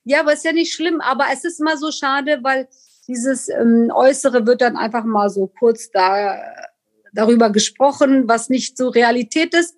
ja, 0.03 0.21
aber 0.21 0.33
ist 0.33 0.45
ja 0.45 0.53
nicht 0.53 0.73
schlimm, 0.73 1.01
aber 1.01 1.25
es 1.33 1.43
ist 1.43 1.59
immer 1.59 1.77
so 1.77 1.91
schade, 1.91 2.39
weil 2.41 2.67
dieses 3.07 3.49
ähm, 3.49 3.91
Äußere 3.93 4.45
wird 4.45 4.61
dann 4.61 4.77
einfach 4.77 5.03
mal 5.03 5.29
so 5.29 5.47
kurz 5.47 5.89
da 5.91 6.37
darüber 7.13 7.49
gesprochen, 7.49 8.27
was 8.27 8.49
nicht 8.49 8.77
so 8.77 8.89
Realität 8.89 9.53
ist. 9.53 9.75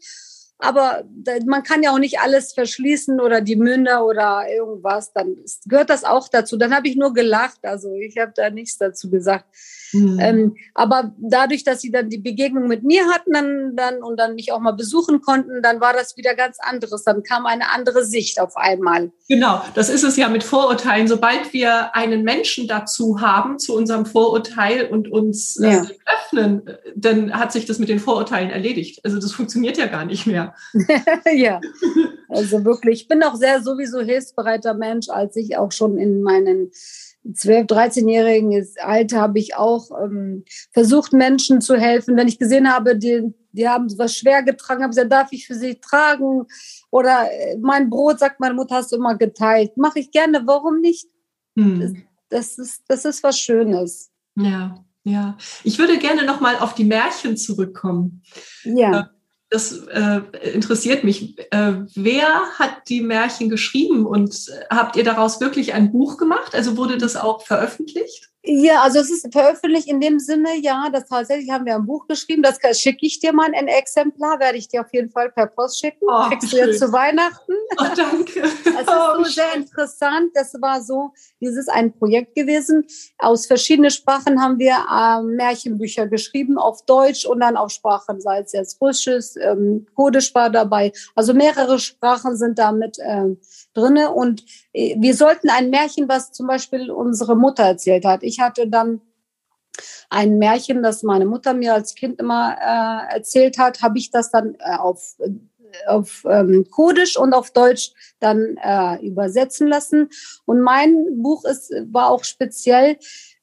Aber 0.60 1.04
man 1.46 1.64
kann 1.64 1.84
ja 1.84 1.92
auch 1.92 2.00
nicht 2.00 2.20
alles 2.20 2.54
verschließen 2.54 3.22
oder 3.22 3.40
die 3.40 3.56
Münder 3.56 4.06
oder 4.06 4.44
irgendwas. 4.50 5.14
Dann 5.14 5.38
gehört 5.66 5.90
das 5.90 6.04
auch 6.04 6.28
dazu. 6.28 6.58
Dann 6.58 6.76
habe 6.76 6.90
ich 6.90 6.98
nur 6.98 7.14
gelacht. 7.14 7.60
Also 7.64 7.94
ich 7.94 8.18
habe 8.18 8.34
da 8.36 8.50
nichts 8.50 8.78
dazu 8.78 9.10
gesagt. 9.10 9.46
Mhm. 9.94 10.20
Ähm, 10.20 10.56
aber 10.74 11.14
dadurch, 11.18 11.64
dass 11.64 11.82
sie 11.82 11.92
dann 11.92 12.10
die 12.10 12.18
Begegnung 12.20 12.68
mit 12.68 12.84
mir 12.84 13.06
hatten 13.08 13.34
dann, 13.34 13.76
dann 13.76 14.04
und 14.04 14.18
dann 14.18 14.36
mich 14.36 14.52
auch 14.52 14.60
mal 14.60 14.74
besuchen 14.74 15.22
konnten, 15.22 15.62
dann 15.62 15.82
war 15.82 15.94
das 15.94 16.18
wieder 16.18 16.36
ganz 16.36 16.58
anderes. 16.60 17.04
Dann 17.04 17.24
kam 17.24 17.46
eine 17.46 17.72
andere 17.72 18.06
Sicht 18.06 18.40
auf 18.40 18.56
einmal. 18.56 19.12
Genau, 19.28 19.62
das 19.76 19.90
ist 19.90 20.04
es 20.04 20.18
ja 20.18 20.30
mit 20.30 20.44
Vorurteilen. 20.44 21.08
Sobald 21.08 21.54
wir 21.54 21.96
einen 21.96 22.24
Menschen 22.24 22.68
dazu 22.68 23.22
haben, 23.22 23.60
zu 23.60 23.76
unserem 23.76 24.06
Vorurteil 24.06 24.88
und 24.88 25.12
uns 25.12 25.58
äh, 25.58 25.72
ja. 25.72 25.86
öffnen, 26.06 26.64
dann 26.96 27.34
hat 27.34 27.52
sich 27.52 27.66
das 27.66 27.80
mit 27.80 27.90
den 27.90 28.00
Vorurteilen 28.00 28.50
erledigt. 28.50 29.02
Also 29.04 29.20
das 29.20 29.32
funktioniert 29.32 29.78
ja 29.78 29.88
gar 29.88 30.06
nicht 30.06 30.26
mehr. 30.26 30.56
ja, 31.34 31.62
also 32.28 32.64
wirklich. 32.66 33.02
Ich 33.02 33.08
bin 33.08 33.24
auch 33.24 33.36
sehr 33.36 33.62
sowieso 33.62 34.02
hilfsbereiter 34.02 34.74
Mensch, 34.74 35.10
als 35.10 35.36
ich 35.36 35.58
auch 35.58 35.72
schon 35.72 35.98
in 35.98 36.22
meinen 36.22 36.72
12-, 37.26 37.68
13-jährigen 37.68 38.68
Alter 38.82 39.22
habe 39.22 39.40
ich 39.40 39.56
auch 39.56 39.90
ähm, 40.04 40.46
versucht, 40.72 41.14
Menschen 41.14 41.62
zu 41.62 41.76
helfen. 41.76 42.16
Wenn 42.16 42.28
ich 42.28 42.40
gesehen 42.40 42.72
habe, 42.72 42.98
die, 42.98 43.34
die 43.52 43.68
haben 43.68 43.88
was 43.98 44.16
schwer 44.16 44.44
getragen, 44.44 44.84
habe 44.84 44.92
ich 44.92 44.96
gesagt, 44.96 45.12
darf 45.12 45.28
ich 45.32 45.48
für 45.48 45.56
sie 45.56 45.76
tragen? 45.76 46.46
Oder 46.92 47.30
äh, 47.32 47.58
mein 47.58 47.90
Brot, 47.90 48.20
sagt 48.20 48.40
meine 48.40 48.54
Mutter, 48.54 48.76
hast 48.76 48.92
du 48.92 48.96
immer 48.96 49.16
geteilt. 49.16 49.78
Mache 49.78 50.00
ich 50.00 50.12
gerne, 50.12 50.42
warum 50.46 50.80
nicht? 50.80 51.08
Hm. 51.58 51.80
Das, 51.80 51.94
das, 52.30 52.58
ist, 52.58 52.84
das 52.88 53.06
ist 53.06 53.24
was 53.24 53.38
Schönes. 53.38 54.12
Ja, 54.36 54.84
ja. 55.04 55.38
Ich 55.64 55.78
würde 55.78 55.98
gerne 55.98 56.26
nochmal 56.26 56.58
auf 56.58 56.74
die 56.74 56.86
Märchen 56.86 57.38
zurückkommen. 57.38 58.24
Ja. 58.64 59.10
Das 59.50 59.72
äh, 59.88 60.22
interessiert 60.54 61.04
mich. 61.04 61.38
Äh, 61.52 61.74
wer 61.96 62.28
hat 62.60 62.88
die 62.88 63.02
Märchen 63.02 63.50
geschrieben 63.50 64.06
und 64.06 64.52
habt 64.70 64.96
ihr 64.96 65.04
daraus 65.04 65.42
wirklich 65.42 65.74
ein 65.74 65.92
Buch 65.92 66.18
gemacht? 66.18 66.54
Also 66.54 66.78
wurde 66.78 66.98
das 66.98 67.16
auch 67.16 67.42
veröffentlicht? 67.42 68.30
Ja, 68.42 68.84
also 68.84 69.00
es 69.00 69.12
ist 69.12 69.28
veröffentlicht 69.34 69.90
in 69.90 70.00
dem 70.00 70.18
Sinne, 70.18 70.58
ja, 70.58 70.90
das 70.90 71.10
tatsächlich 71.10 71.50
haben 71.50 71.66
wir 71.66 71.76
ein 71.76 71.86
Buch 71.86 72.08
geschrieben, 72.08 72.42
das 72.42 72.58
schicke 72.80 73.06
ich 73.06 73.20
dir 73.20 73.34
mal 73.34 73.52
ein 73.54 73.68
Exemplar, 73.68 74.40
werde 74.40 74.58
ich 74.58 74.70
dir 74.70 74.80
auf 74.80 74.94
jeden 74.94 75.10
Fall 75.10 75.30
per 75.30 75.48
Post 75.48 75.82
schicken. 75.82 76.06
Oh, 76.08 76.30
Kriegst 76.30 76.50
schön. 76.50 76.62
du 76.62 76.68
jetzt 76.68 76.80
zu 76.80 76.92
Weihnachten. 76.94 77.52
Oh, 77.78 77.86
danke. 77.96 78.40
Es 78.80 78.86
ist 78.86 78.88
oh, 78.88 79.18
so 79.18 79.24
sehr 79.26 79.54
interessant. 79.56 80.32
Das 80.36 80.54
war 80.62 80.82
so, 80.82 81.12
dieses 81.42 81.68
ein 81.68 81.92
Projekt 81.92 82.34
gewesen. 82.34 82.86
Aus 83.18 83.46
verschiedenen 83.46 83.92
Sprachen 83.92 84.42
haben 84.42 84.58
wir 84.58 84.74
äh, 84.90 85.22
Märchenbücher 85.22 86.08
geschrieben, 86.08 86.58
auf 86.58 86.86
Deutsch 86.86 87.26
und 87.26 87.42
dann 87.42 87.58
auf 87.58 87.72
Sprachen, 87.72 88.22
sei 88.22 88.40
es 88.40 88.54
jetzt 88.54 88.80
Russisch, 88.80 89.32
ähm, 89.42 89.86
Kurdisch 89.96 90.34
war 90.34 90.50
dabei. 90.50 90.94
Also 91.14 91.34
mehrere 91.34 91.78
Sprachen 91.80 92.38
sind 92.38 92.58
damit 92.58 93.00
äh, 93.00 93.36
drinne 93.74 94.12
und 94.12 94.44
äh, 94.74 94.96
wir 95.00 95.16
sollten 95.16 95.50
ein 95.50 95.70
Märchen, 95.70 96.10
was 96.10 96.32
zum 96.32 96.48
Beispiel 96.48 96.92
unsere 96.92 97.36
Mutter 97.36 97.64
erzählt 97.64 98.06
hat. 98.06 98.24
Ich 98.24 98.40
hatte 98.40 98.68
dann 98.68 99.02
ein 100.10 100.38
Märchen, 100.38 100.84
das 100.84 101.04
meine 101.04 101.26
Mutter 101.26 101.54
mir 101.54 101.74
als 101.74 101.96
Kind 101.96 102.20
immer 102.20 102.56
äh, 102.60 103.16
erzählt 103.16 103.58
hat, 103.58 103.82
habe 103.82 103.98
ich 103.98 104.12
das 104.12 104.32
dann 104.32 104.56
äh, 104.60 104.76
auf 104.78 105.16
auf 105.88 106.26
ähm, 106.28 106.66
Kurdisch 106.72 107.18
und 107.18 107.34
auf 107.34 107.52
Deutsch 107.52 107.92
dann 108.20 108.58
äh, 108.58 109.06
übersetzen 109.06 109.68
lassen. 109.68 110.10
Und 110.46 110.62
mein 110.62 111.22
Buch 111.22 111.46
ist 111.46 111.72
war 111.92 112.10
auch 112.10 112.24
speziell 112.24 112.98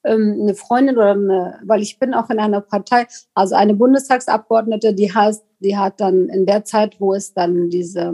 ähm, 0.05 0.39
eine 0.43 0.55
Freundin 0.55 0.97
oder 0.97 1.13
eine, 1.13 1.61
weil 1.65 1.83
ich 1.83 1.99
bin 1.99 2.15
auch 2.15 2.31
in 2.31 2.39
einer 2.39 2.61
Partei, 2.61 3.07
also 3.35 3.55
eine 3.55 3.75
Bundestagsabgeordnete, 3.75 4.95
die 4.95 5.13
heißt, 5.13 5.45
die 5.61 5.77
hat 5.77 6.01
dann 6.01 6.29
in 6.29 6.47
der 6.47 6.65
Zeit, 6.65 7.01
wo 7.01 7.15
es 7.15 7.33
dann 7.33 7.71
diese 7.71 8.13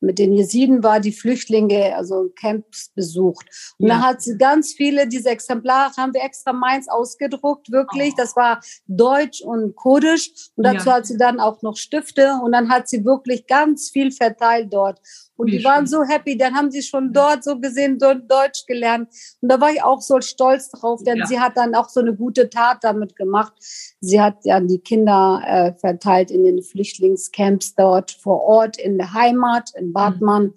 mit 0.00 0.18
den 0.18 0.32
Jesiden 0.32 0.82
war, 0.82 1.00
die 1.00 1.12
Flüchtlinge, 1.12 1.96
also 1.96 2.30
Camps 2.38 2.90
besucht. 2.94 3.46
Und 3.78 3.88
ja. 3.88 3.96
da 3.96 4.02
hat 4.02 4.22
sie 4.22 4.36
ganz 4.36 4.72
viele, 4.72 5.08
diese 5.08 5.30
Exemplare 5.30 5.92
haben 5.96 6.14
wir 6.14 6.22
extra 6.22 6.52
meins 6.52 6.88
ausgedruckt, 6.88 7.70
wirklich. 7.70 8.12
Oh. 8.12 8.16
Das 8.16 8.36
war 8.36 8.60
Deutsch 8.86 9.40
und 9.40 9.74
Kurdisch. 9.74 10.30
Und 10.56 10.64
dazu 10.64 10.88
ja. 10.88 10.94
hat 10.94 11.06
sie 11.06 11.16
dann 11.16 11.40
auch 11.40 11.62
noch 11.62 11.76
Stifte. 11.76 12.38
Und 12.42 12.52
dann 12.52 12.68
hat 12.68 12.88
sie 12.88 13.04
wirklich 13.04 13.46
ganz 13.46 13.90
viel 13.90 14.10
verteilt 14.10 14.72
dort. 14.72 15.00
Und 15.38 15.52
die 15.52 15.62
waren 15.62 15.86
so 15.86 16.02
happy, 16.02 16.36
dann 16.36 16.56
haben 16.56 16.72
sie 16.72 16.82
schon 16.82 17.12
dort 17.12 17.44
so 17.44 17.60
gesehen 17.60 17.96
Deutsch 17.96 18.66
gelernt. 18.66 19.08
Und 19.40 19.48
da 19.48 19.60
war 19.60 19.70
ich 19.70 19.82
auch 19.82 20.00
so 20.00 20.20
stolz 20.20 20.68
drauf, 20.68 21.04
denn 21.04 21.18
ja. 21.18 21.26
sie 21.26 21.38
hat 21.38 21.56
dann 21.56 21.76
auch 21.76 21.88
so 21.88 22.00
eine 22.00 22.12
gute 22.12 22.50
Tat 22.50 22.78
damit 22.82 23.14
gemacht. 23.14 23.52
Sie 24.00 24.20
hat 24.20 24.44
ja 24.44 24.58
die 24.58 24.80
Kinder 24.80 25.40
äh, 25.46 25.78
verteilt 25.78 26.32
in 26.32 26.44
den 26.44 26.60
Flüchtlingscamps 26.60 27.76
dort 27.76 28.10
vor 28.10 28.42
Ort 28.42 28.78
in 28.78 28.98
der 28.98 29.12
Heimat, 29.12 29.70
in 29.76 29.92
Badmann. 29.92 30.46
Mhm. 30.46 30.54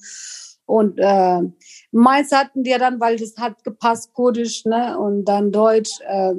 Und 0.71 0.99
äh, 0.99 1.41
meins 1.91 2.31
hatten 2.31 2.63
wir 2.63 2.79
dann, 2.79 3.01
weil 3.01 3.17
das 3.17 3.35
hat 3.37 3.61
gepasst, 3.65 4.13
Kurdisch 4.13 4.63
ne, 4.63 4.97
und 4.97 5.25
dann 5.25 5.51
Deutsch. 5.51 5.99
Äh, 6.07 6.35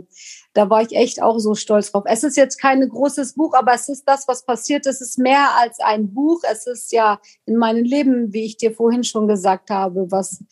da 0.55 0.71
war 0.71 0.81
ich 0.81 0.97
echt 0.97 1.23
auch 1.23 1.39
so 1.39 1.55
stolz 1.55 1.93
drauf. 1.93 2.05
Es 2.07 2.25
ist 2.25 2.39
jetzt 2.39 2.59
kein 2.59 2.89
großes 2.89 3.35
Buch, 3.35 3.53
aber 3.53 3.75
es 3.75 3.91
ist 3.91 4.05
das, 4.09 4.27
was 4.29 4.47
passiert. 4.47 4.87
Es 4.87 5.03
ist 5.03 5.19
mehr 5.19 5.51
als 5.61 5.81
ein 5.81 6.15
Buch. 6.15 6.41
Es 6.51 6.67
ist 6.67 6.93
ja 6.93 7.21
in 7.45 7.57
meinem 7.57 7.85
Leben, 7.85 8.33
wie 8.33 8.47
ich 8.47 8.57
dir 8.57 8.73
vorhin 8.73 9.05
schon 9.05 9.29
gesagt 9.29 9.69
habe, 9.69 10.11
was 10.11 10.43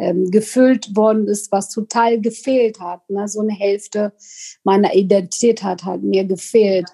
ähm, 0.00 0.30
gefüllt 0.30 0.96
worden 0.96 1.28
ist, 1.28 1.52
was 1.52 1.68
total 1.68 2.20
gefehlt 2.20 2.80
hat. 2.80 3.08
Ne? 3.08 3.28
So 3.28 3.40
eine 3.40 3.52
Hälfte 3.52 4.12
meiner 4.64 4.94
Identität 4.94 5.62
hat 5.62 5.84
halt 5.84 6.02
mir 6.02 6.24
gefehlt. 6.24 6.88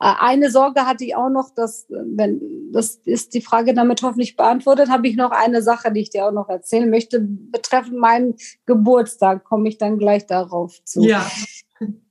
Äh, 0.00 0.12
eine 0.20 0.50
Sorge 0.50 0.86
hatte 0.86 1.04
ich 1.04 1.16
auch 1.16 1.30
noch, 1.30 1.50
dass, 1.54 1.86
wenn, 1.88 2.40
das 2.72 2.96
ist 3.04 3.34
die 3.34 3.40
Frage 3.40 3.74
damit 3.74 4.02
hoffentlich 4.02 4.36
beantwortet, 4.36 4.88
habe 4.88 5.08
ich 5.08 5.16
noch 5.16 5.30
eine 5.30 5.62
Sache, 5.62 5.92
die 5.92 6.00
ich 6.00 6.10
dir 6.10 6.26
auch 6.26 6.32
noch 6.32 6.48
erzählen 6.48 6.90
möchte, 6.90 7.20
betreffend 7.20 7.98
meinen 7.98 8.34
Geburtstag, 8.66 9.44
komme 9.44 9.68
ich 9.68 9.78
dann 9.78 9.98
gleich 9.98 10.26
darauf 10.26 10.82
zu. 10.84 11.02
Ja. 11.02 11.26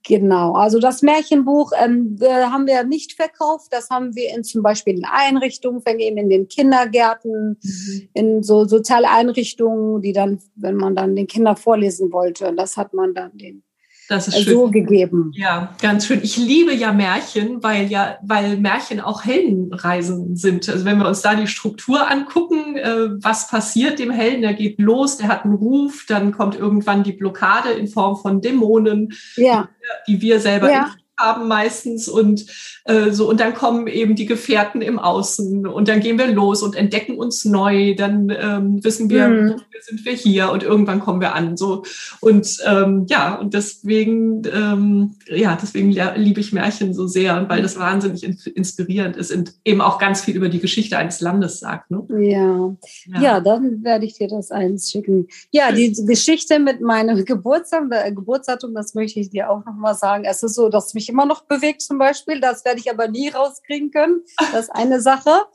Genau, 0.04 0.54
also 0.54 0.80
das 0.80 1.02
Märchenbuch 1.02 1.72
ähm, 1.78 2.18
haben 2.22 2.66
wir 2.66 2.86
nicht 2.86 3.14
verkauft. 3.14 3.68
Das 3.72 3.90
haben 3.90 4.16
wir 4.16 4.34
in 4.34 4.46
zum 4.46 4.64
Beispiel 4.64 4.98
in 4.98 5.06
Einrichtungen 5.06 5.82
vergeben, 5.82 6.18
in 6.18 6.30
den 6.30 6.48
Kindergärten, 6.48 7.58
mhm. 7.62 8.10
in 8.14 8.44
so 8.44 8.66
soziale 8.66 9.10
Einrichtungen, 9.10 10.02
die 10.02 10.14
dann, 10.14 10.40
wenn 10.56 10.76
man 10.76 10.96
dann 10.96 11.16
den 11.16 11.28
Kindern 11.28 11.58
vorlesen 11.58 12.14
wollte, 12.14 12.54
das 12.56 12.78
hat 12.78 12.94
man 12.94 13.14
dann 13.14 13.38
den 13.38 13.64
das 14.10 14.28
ist 14.28 14.43
schön. 14.43 14.54
so 14.54 14.70
gegeben. 14.70 15.32
Ja, 15.36 15.76
ganz 15.82 16.06
schön. 16.06 16.22
Ich 16.24 16.38
liebe 16.38 16.74
ja 16.74 16.91
Märchen, 16.93 17.62
weil 17.62 17.88
ja, 17.88 18.17
weil 18.22 18.58
Märchen 18.58 19.00
auch 19.02 19.26
Heldenreisen 19.26 20.36
sind. 20.36 20.70
Also 20.70 20.86
wenn 20.86 20.98
wir 20.98 21.08
uns 21.08 21.22
da 21.22 21.36
die 21.36 21.48
Struktur 21.48 22.10
angucken, 22.10 22.78
äh, 22.78 23.10
was 23.22 23.50
passiert 23.50 24.00
dem 24.00 24.12
Helden? 24.12 24.41
Der 24.41 24.54
geht 24.54 24.80
los, 24.80 25.17
der 25.17 25.28
hat 25.28 25.43
einen 25.43 25.56
Ruf, 25.56 26.06
dann 26.08 26.32
kommt 26.32 26.56
irgendwann 26.56 27.04
die 27.04 27.13
Blockade 27.13 27.72
in 27.72 27.88
Form 27.88 28.15
von 28.17 28.41
Dämonen, 28.41 29.13
ja. 29.36 29.70
die, 30.08 30.17
die 30.17 30.22
wir 30.22 30.39
selber 30.39 30.72
ja 30.72 30.91
haben 31.18 31.48
meistens 31.48 32.08
und 32.08 32.46
äh, 32.86 33.12
so 33.12 33.30
und 33.30 33.40
dann 33.40 33.54
kommen 33.54 33.88
eben 33.88 34.16
die 34.16 34.26
Gefährten 34.26 34.82
im 34.82 35.00
Außen 35.00 35.66
und 35.68 35.88
dann 35.88 36.00
gehen 36.00 36.18
wir 36.18 36.28
los 36.28 36.64
und 36.64 36.76
entdecken 36.76 37.18
uns 37.18 37.46
neu, 37.46 37.96
dann 37.96 38.30
ähm, 38.30 38.84
wissen 38.84 39.10
wir, 39.10 39.28
mhm. 39.28 39.56
sind 39.82 40.06
wir 40.06 40.14
hier 40.14 40.52
und 40.52 40.64
irgendwann 40.64 41.00
kommen 41.00 41.22
wir 41.22 41.34
an 41.34 41.58
so 41.58 41.84
und 42.20 42.58
ähm, 42.66 43.06
ja 43.10 43.36
und 43.36 43.54
deswegen 43.54 44.44
ähm, 44.54 45.16
ja 45.28 45.58
deswegen 45.62 45.92
liebe 45.92 46.40
ich 46.40 46.54
Märchen 46.54 46.94
so 46.94 47.08
sehr, 47.08 47.48
weil 47.50 47.62
das 47.62 47.78
wahnsinnig 47.78 48.24
inspirierend 48.24 49.18
ist 49.18 49.32
und 49.32 49.54
eben 49.66 49.82
auch 49.82 50.00
ganz 50.00 50.22
viel 50.22 50.36
über 50.36 50.50
die 50.50 50.60
Geschichte 50.60 50.98
eines 50.98 51.22
Landes 51.22 51.60
sagt. 51.60 51.92
Ne? 51.92 52.06
Ja. 52.20 52.76
ja, 53.06 53.22
ja, 53.22 53.40
dann 53.40 53.84
werde 53.84 54.06
ich 54.06 54.18
dir 54.18 54.28
das 54.28 54.52
eins 54.52 54.90
schicken. 54.90 55.28
Ja, 55.52 55.72
die 55.72 55.94
Geschichte 56.06 56.60
mit 56.60 56.82
meinem 56.82 57.24
Geburtstag, 57.26 57.84
äh, 57.92 58.12
Geburtsdatum, 58.12 58.74
das 58.74 58.94
möchte 58.94 59.20
ich 59.20 59.30
dir 59.30 59.50
auch 59.50 59.66
noch 59.66 59.76
mal 59.76 59.96
sagen. 59.96 60.24
Es 60.26 60.44
ist 60.44 60.56
so, 60.56 60.70
dass 60.70 60.94
mich 60.94 61.07
mich 61.08 61.13
immer 61.13 61.26
noch 61.26 61.41
bewegt 61.41 61.82
zum 61.82 61.98
Beispiel. 61.98 62.39
Das 62.39 62.65
werde 62.65 62.80
ich 62.80 62.91
aber 62.91 63.08
nie 63.08 63.30
rauskriegen 63.30 63.91
können. 63.91 64.24
Das 64.52 64.65
ist 64.65 64.70
eine 64.70 65.02
Sache. 65.02 65.46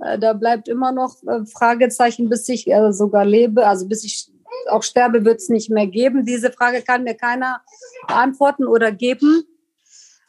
Äh, 0.00 0.18
da 0.18 0.32
bleibt 0.32 0.68
immer 0.68 0.92
noch 0.92 1.22
äh, 1.24 1.44
Fragezeichen, 1.46 2.28
bis 2.28 2.48
ich 2.48 2.68
äh, 2.68 2.92
sogar 2.92 3.24
lebe. 3.24 3.66
Also 3.66 3.88
bis 3.88 4.04
ich 4.04 4.30
auch 4.68 4.82
sterbe, 4.82 5.24
wird 5.24 5.40
es 5.40 5.48
nicht 5.48 5.70
mehr 5.70 5.86
geben. 5.86 6.24
Diese 6.24 6.52
Frage 6.52 6.82
kann 6.82 7.04
mir 7.04 7.14
keiner 7.14 7.62
beantworten 8.06 8.66
oder 8.66 8.92
geben. 8.92 9.44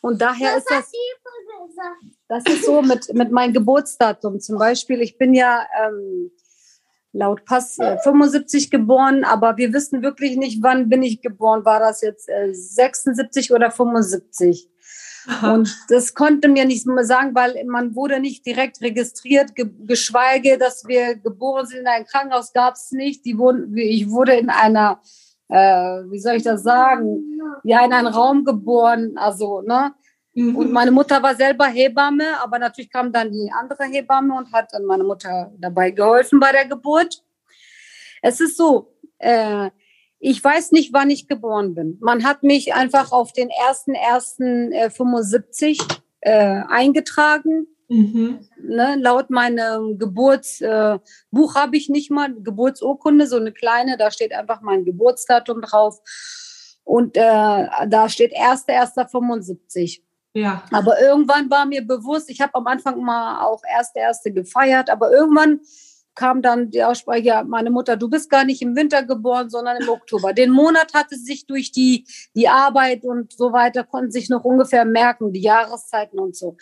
Und 0.01 0.21
daher 0.21 0.57
ist 0.57 0.67
das, 0.69 0.91
das 2.29 2.43
ist 2.45 2.65
so 2.65 2.81
mit, 2.81 3.13
mit 3.13 3.31
meinem 3.31 3.53
Geburtsdatum. 3.53 4.39
Zum 4.39 4.57
Beispiel, 4.57 5.01
ich 5.01 5.17
bin 5.17 5.33
ja 5.33 5.65
ähm, 5.83 6.31
laut 7.11 7.45
Pass 7.45 7.79
äh, 7.79 7.97
75 7.99 8.69
geboren, 8.69 9.23
aber 9.23 9.57
wir 9.57 9.73
wissen 9.73 10.01
wirklich 10.01 10.37
nicht, 10.37 10.61
wann 10.61 10.89
bin 10.89 11.03
ich 11.03 11.21
geboren. 11.21 11.65
War 11.65 11.79
das 11.79 12.01
jetzt 12.01 12.29
äh, 12.29 12.53
76 12.53 13.51
oder 13.51 13.71
75? 13.71 14.69
Aha. 15.27 15.53
Und 15.53 15.77
das 15.89 16.13
konnte 16.13 16.47
mir 16.47 16.65
nicht 16.65 16.87
mehr 16.87 17.03
sagen, 17.03 17.35
weil 17.35 17.63
man 17.65 17.95
wurde 17.95 18.19
nicht 18.19 18.45
direkt 18.45 18.81
registriert, 18.81 19.55
ge 19.55 19.69
geschweige, 19.85 20.57
dass 20.57 20.87
wir 20.87 21.15
geboren 21.15 21.65
sind 21.65 21.81
in 21.81 21.87
einem 21.87 22.05
Krankenhaus, 22.05 22.53
gab 22.53 22.75
es 22.75 22.91
nicht. 22.91 23.25
Die 23.25 23.37
wurden, 23.37 23.75
ich 23.77 24.09
wurde 24.09 24.33
in 24.33 24.49
einer, 24.49 25.01
äh, 25.49 25.57
wie 26.09 26.19
soll 26.19 26.35
ich 26.35 26.43
das 26.43 26.63
sagen, 26.63 27.39
ja, 27.63 27.83
in 27.85 27.93
einen 27.93 28.07
Raum 28.07 28.45
geboren, 28.45 29.17
also, 29.17 29.61
ne? 29.61 29.93
Mhm. 30.33 30.55
Und 30.55 30.71
meine 30.71 30.91
Mutter 30.91 31.21
war 31.21 31.35
selber 31.35 31.65
Hebamme, 31.65 32.39
aber 32.41 32.59
natürlich 32.59 32.91
kam 32.91 33.11
dann 33.11 33.31
die 33.31 33.51
andere 33.51 33.85
Hebamme 33.85 34.35
und 34.35 34.51
hat 34.51 34.73
dann 34.73 34.85
meine 34.85 35.03
Mutter 35.03 35.51
dabei 35.57 35.91
geholfen 35.91 36.39
bei 36.39 36.51
der 36.51 36.65
Geburt. 36.65 37.23
Es 38.21 38.39
ist 38.39 38.57
so, 38.57 38.93
äh, 39.17 39.69
ich 40.19 40.43
weiß 40.43 40.73
nicht, 40.73 40.93
wann 40.93 41.09
ich 41.09 41.27
geboren 41.27 41.73
bin. 41.73 41.97
Man 42.01 42.25
hat 42.25 42.43
mich 42.43 42.73
einfach 42.73 43.11
auf 43.11 43.31
den 43.31 43.49
1.1.75 43.49 45.81
äh, 46.21 46.61
eingetragen. 46.67 47.67
Mhm. 47.87 48.39
Ne, 48.61 48.97
laut 48.99 49.31
meinem 49.31 49.97
Geburtsbuch 49.97 51.55
äh, 51.55 51.55
habe 51.55 51.77
ich 51.77 51.89
nicht 51.89 52.11
mal 52.11 52.31
Geburtsurkunde, 52.35 53.25
so 53.25 53.37
eine 53.37 53.51
kleine, 53.51 53.97
da 53.97 54.11
steht 54.11 54.31
einfach 54.31 54.61
mein 54.61 54.85
Geburtsdatum 54.85 55.61
drauf. 55.61 55.99
Und 56.83 57.17
äh, 57.17 57.65
da 57.87 58.09
steht 58.09 58.35
1.1.75. 58.35 60.01
Ja. 60.39 60.63
Aber 60.71 61.01
irgendwann 61.01 61.49
war 61.49 61.65
mir 61.65 61.85
bewusst, 61.85 62.29
ich 62.29 62.41
habe 62.41 62.55
am 62.55 62.67
Anfang 62.67 63.01
mal 63.01 63.41
auch 63.45 63.61
erste 63.69 63.99
erste 63.99 64.31
gefeiert, 64.31 64.89
aber 64.89 65.11
irgendwann 65.11 65.59
kam 66.15 66.41
dann 66.41 66.69
die 66.69 66.83
Aussprache, 66.83 67.21
ja, 67.21 67.43
meine 67.43 67.71
Mutter, 67.71 67.95
du 67.95 68.09
bist 68.09 68.29
gar 68.29 68.43
nicht 68.43 68.61
im 68.61 68.75
Winter 68.75 69.03
geboren, 69.03 69.49
sondern 69.49 69.77
im 69.77 69.87
Oktober. 69.87 70.33
Den 70.33 70.51
Monat 70.51 70.93
hatte 70.93 71.15
sich 71.15 71.47
durch 71.47 71.71
die, 71.71 72.05
die 72.35 72.49
Arbeit 72.49 73.05
und 73.05 73.31
so 73.31 73.53
weiter, 73.53 73.85
konnten 73.85 74.11
sich 74.11 74.29
noch 74.29 74.43
ungefähr 74.43 74.83
merken, 74.83 75.31
die 75.31 75.41
Jahreszeiten 75.41 76.19
und 76.19 76.35
so. 76.35 76.57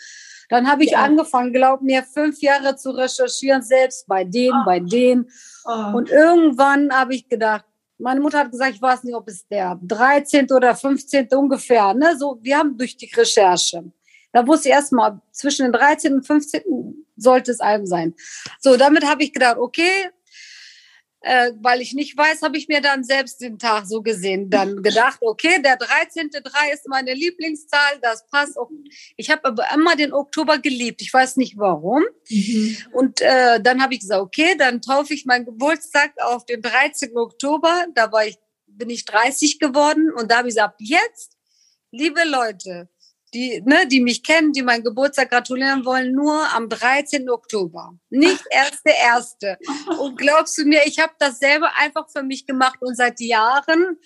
Dann 0.48 0.70
habe 0.70 0.84
ich 0.84 0.92
ja. 0.92 1.02
angefangen, 1.02 1.52
glaub 1.52 1.82
mir, 1.82 2.04
fünf 2.04 2.40
Jahre 2.40 2.76
zu 2.76 2.90
recherchieren, 2.90 3.62
selbst 3.62 4.06
bei 4.06 4.22
denen, 4.22 4.60
oh. 4.62 4.64
bei 4.64 4.78
denen. 4.78 5.28
Oh. 5.64 5.96
Und 5.96 6.08
irgendwann 6.08 6.92
habe 6.92 7.16
ich 7.16 7.28
gedacht, 7.28 7.64
meine 7.98 8.20
Mutter 8.20 8.38
hat 8.38 8.50
gesagt, 8.50 8.74
ich 8.74 8.82
weiß 8.82 9.04
nicht, 9.04 9.14
ob 9.14 9.28
es 9.28 9.46
der 9.48 9.78
13. 9.82 10.50
oder 10.52 10.74
15. 10.74 11.28
ungefähr, 11.34 11.94
ne? 11.94 12.16
So, 12.16 12.38
wir 12.40 12.58
haben 12.58 12.76
durch 12.76 12.96
die 12.96 13.10
Recherche. 13.14 13.84
Da 14.32 14.46
wusste 14.46 14.68
ich 14.68 14.74
erstmal, 14.74 15.20
zwischen 15.32 15.64
den 15.64 15.72
13. 15.72 16.14
und 16.14 16.26
15. 16.26 16.62
sollte 17.16 17.50
es 17.50 17.60
einem 17.60 17.86
sein. 17.86 18.14
So, 18.60 18.76
damit 18.76 19.04
habe 19.06 19.22
ich 19.22 19.32
gedacht, 19.32 19.56
okay, 19.58 20.10
äh, 21.20 21.52
weil 21.60 21.80
ich 21.80 21.94
nicht 21.94 22.16
weiß, 22.16 22.42
habe 22.42 22.56
ich 22.56 22.68
mir 22.68 22.80
dann 22.80 23.02
selbst 23.02 23.40
den 23.40 23.58
Tag 23.58 23.86
so 23.86 24.02
gesehen, 24.02 24.50
dann 24.50 24.82
gedacht, 24.82 25.18
okay, 25.20 25.60
der 25.62 25.78
13.3 25.78 26.72
ist 26.72 26.88
meine 26.88 27.14
Lieblingszahl, 27.14 27.98
das 28.02 28.26
passt. 28.28 28.56
Auch. 28.56 28.70
Ich 29.16 29.30
habe 29.30 29.44
aber 29.44 29.64
immer 29.74 29.96
den 29.96 30.12
Oktober 30.12 30.58
geliebt, 30.58 31.02
ich 31.02 31.12
weiß 31.12 31.36
nicht 31.36 31.58
warum. 31.58 32.04
Mhm. 32.28 32.76
Und 32.92 33.20
äh, 33.20 33.60
dann 33.60 33.82
habe 33.82 33.94
ich 33.94 34.00
gesagt, 34.00 34.22
okay, 34.22 34.54
dann 34.56 34.80
taufe 34.80 35.14
ich 35.14 35.26
meinen 35.26 35.44
Geburtstag 35.44 36.12
auf 36.22 36.46
den 36.46 36.62
13. 36.62 37.16
Oktober, 37.16 37.86
da 37.94 38.12
war 38.12 38.26
ich, 38.26 38.36
bin 38.66 38.90
ich 38.90 39.04
30 39.04 39.58
geworden 39.58 40.12
und 40.12 40.30
da 40.30 40.38
habe 40.38 40.48
ich 40.48 40.54
gesagt, 40.54 40.76
jetzt, 40.78 41.36
liebe 41.90 42.22
Leute, 42.24 42.88
die, 43.34 43.62
ne, 43.64 43.86
die 43.86 44.00
mich 44.00 44.22
kennen, 44.22 44.52
die 44.52 44.62
meinen 44.62 44.84
Geburtstag 44.84 45.30
gratulieren 45.30 45.84
wollen, 45.84 46.12
nur 46.12 46.34
am 46.54 46.68
13. 46.68 47.28
Oktober. 47.30 47.94
Nicht 48.10 48.42
erst 48.50 48.84
der 48.86 48.96
erste. 48.96 49.58
Und 50.00 50.16
glaubst 50.16 50.56
du 50.58 50.64
mir, 50.64 50.82
ich 50.86 50.98
habe 50.98 51.12
das 51.18 51.38
selber 51.38 51.70
einfach 51.78 52.08
für 52.10 52.22
mich 52.22 52.46
gemacht 52.46 52.78
und 52.80 52.96
seit 52.96 53.20
Jahren 53.20 53.98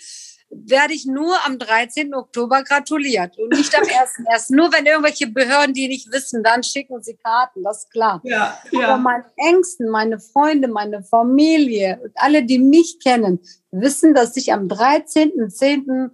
werde 0.55 0.93
ich 0.93 1.07
nur 1.07 1.35
am 1.47 1.59
13. 1.59 2.15
Oktober 2.15 2.63
gratuliert 2.63 3.39
und 3.39 3.53
nicht 3.57 3.75
am 3.75 3.83
1.1. 4.29 4.55
nur 4.55 4.73
wenn 4.73 4.85
irgendwelche 4.85 5.27
Behörden, 5.27 5.73
die 5.73 5.89
nicht 5.89 6.13
wissen, 6.13 6.43
dann 6.43 6.63
schicken 6.63 7.03
sie 7.03 7.17
Karten, 7.17 7.63
das 7.63 7.85
ist 7.85 7.91
klar. 7.91 8.21
Ja, 8.25 8.59
ja. 8.71 8.89
Aber 8.89 8.99
meine 8.99 9.25
Ängsten, 9.37 9.89
meine 9.89 10.21
Freunde, 10.21 10.69
meine 10.69 11.03
Familie 11.03 12.01
und 12.03 12.13
alle, 12.17 12.45
die 12.45 12.59
mich 12.59 12.99
kennen, 13.03 13.41
wissen, 13.71 14.15
dass 14.15 14.37
ich 14.37 14.53
am 14.53 14.69
13.10. 14.69 16.11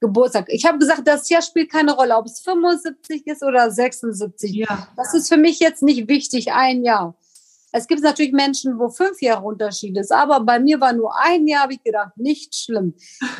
Geburtstag. 0.00 0.46
Ich 0.48 0.64
habe 0.66 0.78
gesagt, 0.78 1.06
das 1.06 1.28
Jahr 1.28 1.42
spielt 1.42 1.70
keine 1.70 1.94
Rolle, 1.94 2.16
ob 2.16 2.26
es 2.26 2.40
75 2.40 3.26
ist 3.26 3.42
oder 3.42 3.70
76. 3.70 4.52
Ja. 4.54 4.88
Das 4.96 5.14
ist 5.14 5.28
für 5.28 5.38
mich 5.38 5.58
jetzt 5.58 5.82
nicht 5.82 6.08
wichtig, 6.08 6.52
ein 6.52 6.84
Jahr. 6.84 7.16
Es 7.72 7.86
gibt 7.86 8.02
natürlich 8.02 8.32
Menschen, 8.32 8.78
wo 8.78 8.88
fünf 8.88 9.20
Jahre 9.20 9.44
Unterschied 9.44 9.96
ist, 9.98 10.12
aber 10.12 10.40
bei 10.40 10.58
mir 10.58 10.80
war 10.80 10.92
nur 10.92 11.14
ein 11.18 11.46
Jahr, 11.46 11.64
habe 11.64 11.74
ich 11.74 11.82
gedacht, 11.82 12.16
nicht 12.16 12.54
schlimm. 12.54 12.94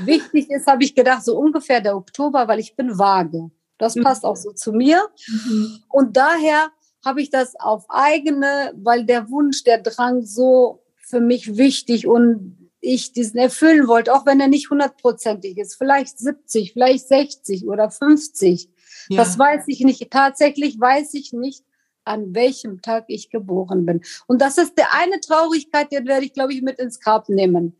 Wichtig 0.04 0.50
ist, 0.50 0.66
habe 0.66 0.84
ich 0.84 0.94
gedacht, 0.94 1.24
so 1.24 1.38
ungefähr 1.38 1.80
der 1.80 1.96
Oktober, 1.96 2.48
weil 2.48 2.58
ich 2.58 2.76
bin 2.76 2.98
vage. 2.98 3.50
Das 3.78 3.94
mhm. 3.94 4.02
passt 4.02 4.24
auch 4.24 4.36
so 4.36 4.52
zu 4.52 4.72
mir. 4.72 5.02
Mhm. 5.28 5.78
Und 5.88 6.16
daher 6.16 6.70
habe 7.04 7.22
ich 7.22 7.30
das 7.30 7.54
auf 7.58 7.84
eigene, 7.88 8.72
weil 8.76 9.06
der 9.06 9.30
Wunsch, 9.30 9.64
der 9.64 9.78
Drang 9.78 10.22
so 10.22 10.82
für 10.98 11.20
mich 11.20 11.56
wichtig 11.56 12.06
und 12.06 12.55
ich 12.86 13.12
diesen 13.12 13.38
erfüllen 13.38 13.88
wollte, 13.88 14.14
auch 14.14 14.26
wenn 14.26 14.40
er 14.40 14.48
nicht 14.48 14.70
hundertprozentig 14.70 15.58
ist, 15.58 15.74
vielleicht 15.74 16.18
70, 16.18 16.72
vielleicht 16.72 17.08
60 17.08 17.66
oder 17.66 17.90
50. 17.90 18.68
Ja. 19.08 19.18
Das 19.18 19.38
weiß 19.38 19.64
ich 19.68 19.80
nicht. 19.80 20.10
Tatsächlich 20.10 20.80
weiß 20.80 21.14
ich 21.14 21.32
nicht, 21.32 21.64
an 22.04 22.34
welchem 22.34 22.82
Tag 22.82 23.06
ich 23.08 23.30
geboren 23.30 23.84
bin. 23.84 24.00
Und 24.26 24.40
das 24.40 24.58
ist 24.58 24.78
der 24.78 24.94
eine 24.94 25.20
Traurigkeit, 25.20 25.90
den 25.92 26.06
werde 26.06 26.26
ich, 26.26 26.32
glaube 26.32 26.54
ich, 26.54 26.62
mit 26.62 26.78
ins 26.78 27.00
Grab 27.00 27.28
nehmen. 27.28 27.76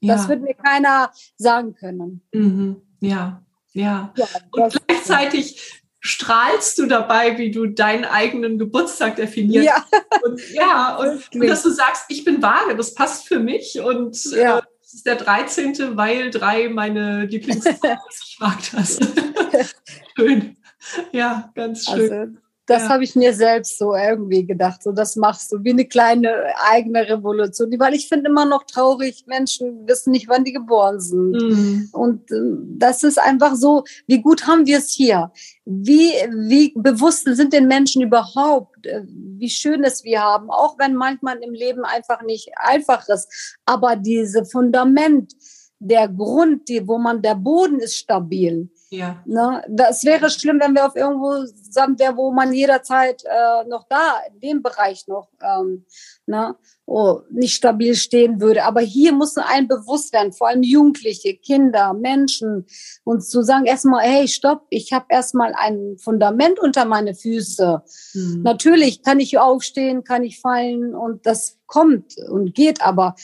Ja. 0.00 0.14
Das 0.14 0.28
wird 0.28 0.42
mir 0.42 0.54
keiner 0.54 1.10
sagen 1.36 1.74
können. 1.74 2.22
Mhm. 2.32 2.82
Ja, 3.00 3.42
ja. 3.72 4.12
ja 4.16 4.26
und 4.52 4.86
gleichzeitig 4.86 5.79
strahlst 6.00 6.78
du 6.78 6.86
dabei, 6.86 7.38
wie 7.38 7.50
du 7.50 7.66
deinen 7.66 8.04
eigenen 8.04 8.58
Geburtstag 8.58 9.16
definierst. 9.16 9.66
Ja, 9.66 9.84
und, 10.22 10.50
ja, 10.50 10.96
und, 10.96 11.22
und, 11.34 11.46
dass 11.46 11.62
du 11.62 11.70
sagst, 11.70 12.06
ich 12.08 12.24
bin 12.24 12.42
vage, 12.42 12.74
das 12.74 12.94
passt 12.94 13.28
für 13.28 13.38
mich 13.38 13.80
und 13.80 14.24
ja. 14.32 14.58
äh, 14.58 14.62
das 14.80 14.94
ist 14.94 15.06
der 15.06 15.16
13., 15.16 15.96
weil 15.96 16.30
drei 16.30 16.68
meine 16.68 17.26
Lieblingszahl 17.26 18.00
ist. 18.08 18.24
Ich 18.26 18.38
mag 18.40 18.58
das. 18.72 18.98
schön. 20.16 20.56
Ja, 21.12 21.52
ganz 21.54 21.84
schön. 21.84 22.10
Also, 22.10 22.38
das 22.70 22.84
ja. 22.84 22.90
habe 22.90 23.02
ich 23.02 23.16
mir 23.16 23.34
selbst 23.34 23.78
so 23.78 23.96
irgendwie 23.96 24.46
gedacht. 24.46 24.84
So, 24.84 24.92
das 24.92 25.16
machst 25.16 25.50
du 25.50 25.64
wie 25.64 25.70
eine 25.70 25.86
kleine 25.86 26.30
eigene 26.70 27.00
Revolution. 27.08 27.68
Weil 27.80 27.94
ich 27.94 28.08
finde 28.08 28.30
immer 28.30 28.44
noch 28.44 28.62
traurig, 28.62 29.24
Menschen 29.26 29.88
wissen 29.88 30.12
nicht, 30.12 30.28
wann 30.28 30.44
die 30.44 30.52
geboren 30.52 31.00
sind. 31.00 31.32
Mhm. 31.32 31.88
Und 31.90 32.30
äh, 32.30 32.36
das 32.78 33.02
ist 33.02 33.18
einfach 33.18 33.56
so, 33.56 33.82
wie 34.06 34.22
gut 34.22 34.46
haben 34.46 34.66
wir 34.66 34.78
es 34.78 34.92
hier? 34.92 35.32
Wie, 35.64 36.12
wie 36.48 36.72
bewusst 36.76 37.24
sind 37.24 37.52
den 37.52 37.66
Menschen 37.66 38.02
überhaupt, 38.02 38.86
äh, 38.86 39.02
wie 39.04 39.50
schön 39.50 39.82
es 39.82 40.04
wir 40.04 40.20
haben, 40.20 40.48
auch 40.48 40.78
wenn 40.78 40.94
manchmal 40.94 41.38
im 41.38 41.52
Leben 41.52 41.84
einfach 41.84 42.22
nicht 42.22 42.50
einfach 42.54 43.08
ist. 43.08 43.56
Aber 43.66 43.96
diese 43.96 44.44
Fundament, 44.44 45.34
der 45.80 46.06
Grund, 46.06 46.68
die, 46.68 46.86
wo 46.86 46.98
man, 46.98 47.20
der 47.20 47.34
Boden 47.34 47.80
ist 47.80 47.96
stabil. 47.96 48.70
Ja. 48.92 49.22
Ne? 49.24 49.62
Das 49.68 50.04
wäre 50.04 50.30
schlimm, 50.30 50.58
wenn 50.60 50.74
wir 50.74 50.84
auf 50.84 50.96
irgendwo 50.96 51.46
Sand 51.46 52.00
wäre, 52.00 52.16
wo 52.16 52.32
man 52.32 52.52
jederzeit 52.52 53.22
äh, 53.24 53.68
noch 53.68 53.86
da, 53.88 54.18
in 54.32 54.40
dem 54.40 54.62
Bereich 54.62 55.06
noch 55.06 55.28
ähm, 55.40 55.84
ne? 56.26 56.56
oh, 56.86 57.20
nicht 57.30 57.54
stabil 57.54 57.94
stehen 57.94 58.40
würde. 58.40 58.64
Aber 58.64 58.80
hier 58.80 59.12
muss 59.12 59.36
ein 59.36 59.68
bewusst 59.68 60.12
werden, 60.12 60.32
vor 60.32 60.48
allem 60.48 60.64
Jugendliche, 60.64 61.36
Kinder, 61.36 61.94
Menschen, 61.94 62.66
uns 63.04 63.28
zu 63.28 63.42
sagen 63.42 63.64
erstmal, 63.64 64.04
hey, 64.04 64.26
stopp, 64.26 64.66
ich 64.70 64.92
habe 64.92 65.06
erstmal 65.08 65.54
ein 65.54 65.96
Fundament 65.98 66.58
unter 66.58 66.84
meine 66.84 67.14
Füße. 67.14 67.82
Mhm. 68.14 68.42
Natürlich 68.42 69.02
kann 69.04 69.20
ich 69.20 69.38
aufstehen, 69.38 70.02
kann 70.02 70.24
ich 70.24 70.40
fallen 70.40 70.96
und 70.96 71.26
das 71.26 71.58
kommt 71.66 72.16
und 72.28 72.56
geht, 72.56 72.82
aber 72.82 73.14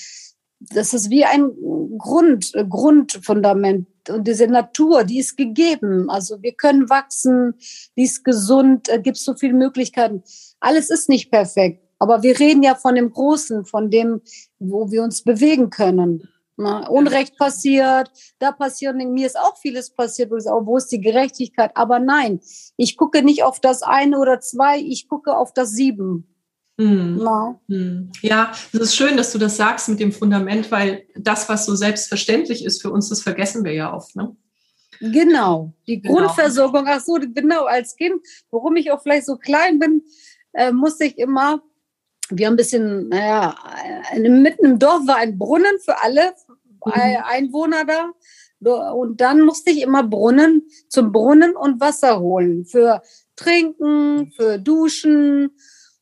das 0.61 0.95
ist 0.95 1.11
wie 1.11 1.25
ein 1.25 1.51
Grund, 1.99 2.53
Grundfundament. 2.69 3.89
Und 4.09 4.27
diese 4.27 4.47
Natur, 4.47 5.05
die 5.05 5.19
ist 5.19 5.37
gegeben. 5.37 6.09
Also 6.11 6.43
wir 6.43 6.53
können 6.53 6.89
wachsen, 6.89 7.55
die 7.97 8.05
ist 8.05 8.25
gesund, 8.25 8.89
äh, 8.89 9.01
gibt 9.01 9.17
so 9.17 9.35
viele 9.35 9.55
Möglichkeiten. 9.55 10.23
Alles 10.61 10.91
ist 10.91 11.09
nicht 11.09 11.31
perfekt. 11.31 11.83
Aber 11.99 12.23
wir 12.23 12.39
reden 12.39 12.63
ja 12.63 12.75
von 12.75 12.95
dem 12.95 13.11
Großen, 13.11 13.65
von 13.65 13.91
dem, 13.91 14.21
wo 14.59 14.91
wir 14.91 15.03
uns 15.03 15.23
bewegen 15.23 15.71
können. 15.71 16.29
Na, 16.59 16.89
Unrecht 16.89 17.37
passiert, 17.37 18.11
da 18.39 18.51
passiert, 18.51 18.97
mir 18.97 19.27
ist 19.27 19.39
auch 19.39 19.59
vieles 19.59 19.91
passiert, 19.91 20.31
wo, 20.31 20.37
auch, 20.51 20.65
wo 20.65 20.79
ist 20.79 20.91
die 20.91 21.03
Gerechtigkeit? 21.03 21.71
Aber 21.75 21.99
nein, 21.99 22.41
ich 22.79 22.97
gucke 22.97 23.23
nicht 23.23 23.43
auf 23.43 23.61
das 23.61 23.83
eine 23.83 24.19
oder 24.19 24.41
zwei, 24.41 24.79
ich 24.79 25.07
gucke 25.07 25.37
auf 25.37 25.53
das 25.53 25.73
sieben. 25.73 26.36
Mhm. 26.79 27.19
Ja. 27.19 27.61
Mhm. 27.69 28.13
ja, 28.21 28.53
es 28.73 28.81
ist 28.81 28.97
schön, 28.97 29.17
dass 29.17 29.33
du 29.33 29.39
das 29.39 29.57
sagst 29.57 29.89
mit 29.89 29.99
dem 29.99 30.13
Fundament, 30.13 30.71
weil 30.71 31.07
das, 31.17 31.49
was 31.49 31.65
so 31.65 31.75
selbstverständlich 31.75 32.65
ist 32.65 32.83
für 32.83 32.91
uns, 32.91 33.09
das 33.09 33.23
vergessen 33.23 33.65
wir 33.65 33.73
ja 33.73 33.95
oft. 33.95 34.15
Ne? 34.15 34.37
Genau, 35.01 35.73
die 35.87 36.01
genau. 36.01 36.15
Grundversorgung. 36.15 36.85
Ach 36.87 37.01
so, 37.01 37.15
genau, 37.15 37.65
als 37.65 37.97
Kind, 37.97 38.21
warum 38.51 38.77
ich 38.77 38.91
auch 38.91 39.03
vielleicht 39.03 39.27
so 39.27 39.37
klein 39.37 39.79
bin, 39.79 40.03
äh, 40.53 40.73
musste 40.73 41.07
ich 41.07 41.19
immer, 41.19 41.63
wir 42.31 42.47
haben 42.47 42.55
ein 42.55 42.59
bisschen, 42.59 43.09
naja, 43.09 43.55
mitten 44.19 44.67
im 44.67 44.79
Dorf 44.79 45.07
war 45.07 45.17
ein 45.17 45.39
Brunnen 45.39 45.79
für 45.83 46.03
alle 46.03 46.35
mhm. 46.85 46.93
Einwohner 47.25 47.85
da. 47.85 48.13
Und 48.93 49.21
dann 49.21 49.43
musste 49.43 49.71
ich 49.71 49.83
immer 49.83 50.03
Brunnen 50.03 50.67
zum 50.89 51.13
Brunnen 51.13 51.55
und 51.57 51.81
Wasser 51.81 52.21
holen 52.21 52.65
für 52.65 53.03
Trinken, 53.37 54.33
für 54.33 54.59
Duschen, 54.59 55.51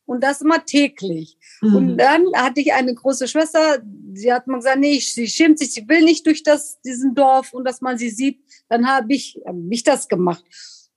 und 0.05 0.23
das 0.23 0.41
immer 0.41 0.63
täglich. 0.65 1.37
Mhm. 1.61 1.75
Und 1.75 1.97
dann 1.97 2.25
hatte 2.35 2.61
ich 2.61 2.73
eine 2.73 2.93
große 2.93 3.27
Schwester, 3.27 3.81
sie 4.13 4.31
hat 4.31 4.47
mal 4.47 4.57
gesagt, 4.57 4.79
nee, 4.79 4.99
sie 4.99 5.27
schämt 5.27 5.59
sich, 5.59 5.73
sie 5.73 5.87
will 5.87 6.03
nicht 6.03 6.25
durch 6.25 6.43
das, 6.43 6.79
diesen 6.81 7.15
Dorf 7.15 7.53
und 7.53 7.65
dass 7.65 7.81
man 7.81 7.97
sie 7.97 8.09
sieht. 8.09 8.39
Dann 8.69 8.87
habe 8.87 9.13
ich, 9.13 9.39
hab 9.45 9.55
ich 9.69 9.83
das 9.83 10.07
gemacht. 10.07 10.43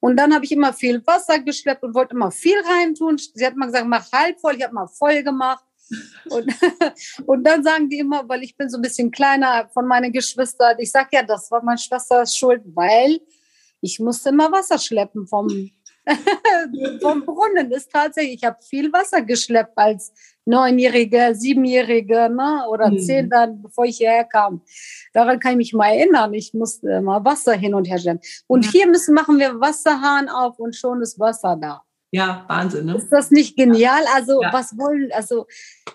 Und 0.00 0.16
dann 0.16 0.32
habe 0.32 0.44
ich 0.44 0.52
immer 0.52 0.72
viel 0.72 1.04
Wasser 1.06 1.40
geschleppt 1.40 1.82
und 1.82 1.94
wollte 1.94 2.14
immer 2.14 2.30
viel 2.30 2.58
reintun. 2.60 3.18
Sie 3.18 3.44
hat 3.44 3.56
mal 3.56 3.66
gesagt, 3.66 3.86
mach 3.86 4.10
halb 4.12 4.38
voll, 4.40 4.56
ich 4.56 4.62
habe 4.62 4.74
mal 4.74 4.86
voll 4.86 5.22
gemacht. 5.22 5.64
Und, 6.28 6.52
und 7.26 7.44
dann 7.44 7.64
sagen 7.64 7.88
die 7.88 7.98
immer, 7.98 8.28
weil 8.28 8.42
ich 8.42 8.56
bin 8.56 8.68
so 8.68 8.78
ein 8.78 8.82
bisschen 8.82 9.10
kleiner 9.10 9.68
von 9.72 9.86
meinen 9.86 10.12
Geschwistern, 10.12 10.76
ich 10.78 10.90
sag 10.90 11.12
ja, 11.12 11.22
das 11.22 11.50
war 11.50 11.64
meine 11.64 11.78
Schwesters 11.78 12.36
Schuld, 12.36 12.62
weil 12.74 13.20
ich 13.80 13.98
musste 13.98 14.28
immer 14.30 14.52
Wasser 14.52 14.78
schleppen 14.78 15.26
vom 15.26 15.70
vom 17.02 17.24
Brunnen 17.24 17.70
ist 17.72 17.92
tatsächlich, 17.92 18.36
ich 18.36 18.44
habe 18.44 18.56
viel 18.62 18.92
Wasser 18.92 19.22
geschleppt 19.22 19.72
als 19.76 20.12
Neunjährige, 20.44 21.34
Siebenjährige 21.34 22.30
ne, 22.30 22.64
oder 22.70 22.90
mhm. 22.90 22.98
Zehn 22.98 23.28
dann, 23.28 23.62
bevor 23.62 23.84
ich 23.84 23.98
hierher 23.98 24.24
kam. 24.24 24.62
Daran 25.12 25.38
kann 25.38 25.52
ich 25.52 25.58
mich 25.58 25.74
mal 25.74 25.88
erinnern. 25.88 26.32
Ich 26.32 26.54
musste 26.54 26.88
immer 26.90 27.24
Wasser 27.24 27.52
hin 27.52 27.74
und 27.74 27.84
her 27.86 27.98
stellen. 27.98 28.20
Und 28.46 28.64
ja. 28.64 28.72
hier 28.72 28.86
müssen, 28.88 29.14
machen 29.14 29.38
wir 29.38 29.60
Wasserhahn 29.60 30.28
auf 30.28 30.58
und 30.58 30.74
schon 30.74 31.02
ist 31.02 31.18
Wasser 31.18 31.56
da. 31.60 31.82
Ja, 32.10 32.44
Wahnsinn. 32.48 32.86
Ne? 32.86 32.96
Ist 32.96 33.10
das 33.10 33.30
nicht 33.30 33.56
genial? 33.56 34.02
Also 34.14 34.42
ja. 34.42 34.50
was 34.52 34.78
wollen, 34.78 35.10
also, 35.12 35.46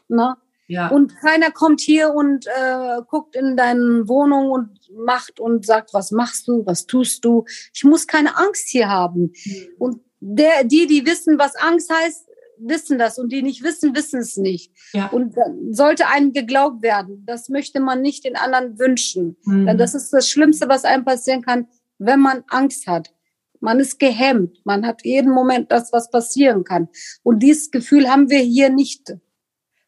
ne? 0.07 0.37
Ja. 0.67 0.87
Und 0.87 1.15
keiner 1.19 1.51
kommt 1.51 1.81
hier 1.81 2.13
und 2.13 2.47
äh, 2.47 3.01
guckt 3.07 3.35
in 3.35 3.57
deine 3.57 4.07
Wohnung 4.07 4.49
und 4.49 4.69
macht 4.95 5.39
und 5.39 5.65
sagt, 5.65 5.93
was 5.93 6.11
machst 6.11 6.47
du, 6.47 6.65
was 6.65 6.85
tust 6.85 7.25
du. 7.25 7.45
Ich 7.73 7.83
muss 7.83 8.07
keine 8.07 8.37
Angst 8.37 8.69
hier 8.69 8.89
haben. 8.89 9.33
Mhm. 9.45 9.67
Und 9.77 10.01
der, 10.19 10.63
die, 10.63 10.87
die 10.87 11.05
wissen, 11.05 11.37
was 11.37 11.55
Angst 11.55 11.91
heißt, 11.91 12.29
wissen 12.57 12.97
das 12.97 13.19
und 13.19 13.31
die 13.31 13.41
nicht 13.41 13.63
wissen, 13.63 13.95
wissen 13.95 14.21
es 14.21 14.37
nicht. 14.37 14.71
Ja. 14.93 15.07
Und 15.07 15.35
sollte 15.71 16.07
einem 16.07 16.31
geglaubt 16.31 16.81
werden, 16.81 17.23
das 17.25 17.49
möchte 17.49 17.79
man 17.79 18.01
nicht 18.01 18.23
den 18.23 18.35
anderen 18.35 18.79
wünschen. 18.79 19.37
Mhm. 19.43 19.65
Denn 19.65 19.77
das 19.77 19.95
ist 19.95 20.11
das 20.11 20.29
Schlimmste, 20.29 20.69
was 20.69 20.85
einem 20.85 21.03
passieren 21.03 21.41
kann, 21.41 21.67
wenn 21.97 22.19
man 22.19 22.43
Angst 22.47 22.87
hat. 22.87 23.13
Man 23.59 23.79
ist 23.79 23.99
gehemmt. 23.99 24.59
Man 24.65 24.85
hat 24.85 25.05
jeden 25.05 25.31
Moment 25.31 25.71
das, 25.71 25.93
was 25.93 26.09
passieren 26.09 26.63
kann. 26.63 26.89
Und 27.23 27.39
dieses 27.39 27.71
Gefühl 27.71 28.09
haben 28.09 28.29
wir 28.29 28.39
hier 28.39 28.69
nicht. 28.69 29.13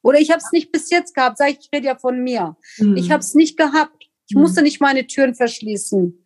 Oder 0.05 0.19
ich 0.19 0.29
habe 0.29 0.37
es 0.37 0.51
nicht 0.51 0.71
bis 0.71 0.91
jetzt 0.91 1.15
gehabt. 1.15 1.39
Sag 1.39 1.49
ich, 1.49 1.59
ich 1.61 1.69
rede 1.73 1.87
ja 1.87 1.95
von 1.95 2.23
mir. 2.23 2.55
Mhm. 2.77 2.95
Ich 2.95 3.09
habe 3.09 3.21
es 3.21 3.33
nicht 3.33 3.57
gehabt. 3.57 4.07
Ich 4.27 4.35
mhm. 4.35 4.43
musste 4.43 4.61
nicht 4.61 4.79
meine 4.79 5.07
Türen 5.07 5.33
verschließen. 5.33 6.23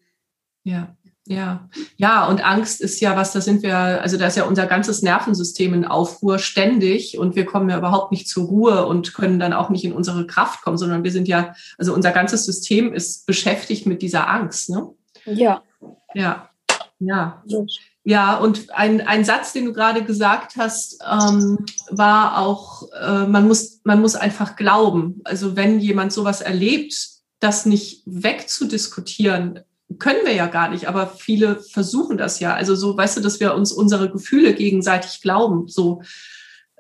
Ja. 0.65 0.97
Ja, 1.25 1.69
ja, 1.97 2.25
und 2.25 2.43
Angst 2.43 2.81
ist 2.81 2.99
ja 3.01 3.15
was, 3.15 3.33
da 3.33 3.39
sind 3.39 3.61
wir, 3.61 3.77
also 3.77 4.17
da 4.17 4.25
ist 4.25 4.35
ja 4.35 4.45
unser 4.45 4.65
ganzes 4.65 5.03
Nervensystem 5.03 5.75
in 5.75 5.85
Aufruhr 5.85 6.39
ständig 6.39 7.19
und 7.19 7.35
wir 7.35 7.45
kommen 7.45 7.69
ja 7.69 7.77
überhaupt 7.77 8.11
nicht 8.11 8.27
zur 8.27 8.47
Ruhe 8.47 8.87
und 8.87 9.13
können 9.13 9.37
dann 9.37 9.53
auch 9.53 9.69
nicht 9.69 9.85
in 9.85 9.93
unsere 9.93 10.25
Kraft 10.25 10.63
kommen, 10.63 10.79
sondern 10.79 11.03
wir 11.03 11.11
sind 11.11 11.27
ja, 11.27 11.53
also 11.77 11.93
unser 11.93 12.11
ganzes 12.13 12.45
System 12.45 12.93
ist 12.93 13.27
beschäftigt 13.27 13.85
mit 13.85 14.01
dieser 14.01 14.27
Angst, 14.27 14.71
ne? 14.71 14.89
Ja. 15.25 15.61
Ja, 16.15 16.49
ja. 16.97 17.43
Ja, 18.09 18.37
und 18.37 18.71
ein, 18.71 19.01
ein 19.01 19.23
Satz, 19.23 19.53
den 19.53 19.65
du 19.65 19.71
gerade 19.71 20.03
gesagt 20.03 20.55
hast, 20.57 20.97
ähm, 21.07 21.63
war 21.91 22.39
auch, 22.39 22.91
äh, 22.99 23.27
man, 23.27 23.47
muss, 23.47 23.81
man 23.83 24.01
muss 24.01 24.15
einfach 24.15 24.55
glauben. 24.55 25.21
Also 25.25 25.55
wenn 25.55 25.79
jemand 25.79 26.11
sowas 26.11 26.41
erlebt, 26.41 26.95
das 27.39 27.67
nicht 27.67 28.01
wegzudiskutieren, 28.07 29.59
können 29.99 30.25
wir 30.25 30.33
ja 30.33 30.47
gar 30.47 30.69
nicht, 30.69 30.87
aber 30.87 31.05
viele 31.05 31.57
versuchen 31.59 32.17
das 32.17 32.39
ja. 32.39 32.55
Also 32.55 32.73
so, 32.73 32.97
weißt 32.97 33.17
du, 33.17 33.21
dass 33.21 33.39
wir 33.39 33.53
uns 33.53 33.71
unsere 33.71 34.09
Gefühle 34.09 34.55
gegenseitig 34.55 35.21
glauben, 35.21 35.67
so. 35.67 36.01